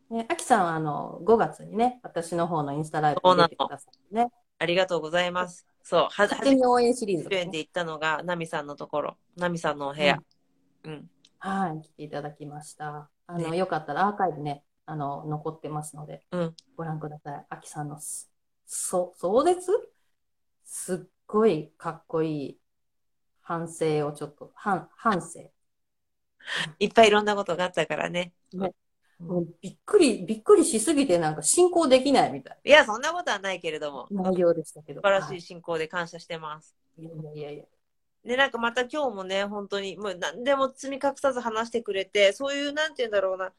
[0.10, 4.32] ね、あきさんはあの、5月にね、私の方のインスタライブに出てくださってね。
[4.60, 5.68] ありがとうございます。
[5.84, 6.00] そう。
[6.02, 7.48] は、勝手に応援シリーズね。
[7.48, 9.18] て行ったのが、ナミさんのところ。
[9.36, 10.18] ナミさんのお部屋。
[10.84, 11.10] うん。
[11.40, 13.10] はい、来ていただきました。
[13.28, 16.56] あの、ねよかったらアーカイブね、あの、残ってますので、うん。
[16.78, 17.46] ご覧ください。
[17.50, 18.32] あきさんのす、
[18.66, 19.72] そ、壮絶？
[20.64, 20.98] すっ
[21.28, 22.60] ごいかっこいい
[23.42, 25.52] 反省をちょっと、反、反省。
[26.80, 28.34] いっぱいいろんなことがあったからね。
[28.54, 28.87] ねうん
[29.20, 34.08] もうびっくり、びっくりしすぎてなんか進行できないみたいいや、そんなことはないけれども。
[34.12, 35.02] な内容でしたけど。
[35.02, 36.76] 素晴らしはい進行で感謝してます。
[36.98, 37.04] い。
[37.04, 37.64] いやいやいやいや。
[38.26, 43.52] で、なんかまた今日もね、本当に、もう何でも積み隠さず話してくれて、そういう、なんて言うんだろうな、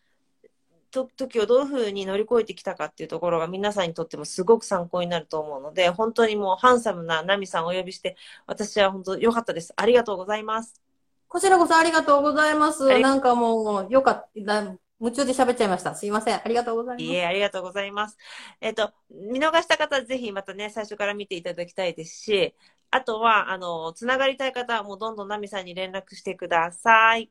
[0.90, 8.16] と時をどういうふうに乗り越えてきたかっていうところが皆さんにとってもすごく参考になると思うので、本当にもうハンサムなナミさんをお呼びして、
[8.47, 9.72] 私は本当良かったです。
[9.76, 10.80] ありがとうございます。
[11.28, 13.01] こちらこそありがとうございます。
[13.01, 14.78] なんかもう、よかった。
[15.00, 15.94] 夢中で喋っちゃいました。
[15.94, 16.34] すいません。
[16.34, 17.04] ありがとうございます。
[17.04, 18.16] いえ、ありがとうございます。
[18.60, 22.54] えっと、見逃した方はぜひまたね、最初から見ていただきたいですし、
[22.90, 27.30] あとは、あの、つながりたい方はもうどんどんナミさんに連絡してください。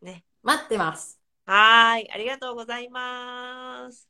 [0.00, 0.24] ね。
[0.42, 1.20] 待ってます。
[1.46, 2.10] はーい。
[2.12, 4.08] ありがとうございます。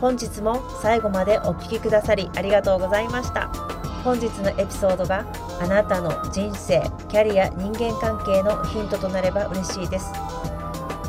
[0.00, 3.48] 本日も最後までお聞きくださりありがとうございました。
[4.04, 5.26] 本日のエピソードが
[5.60, 10.06] あなたの人生、キャリア、人間関係のヒントとなれば嬉しいです。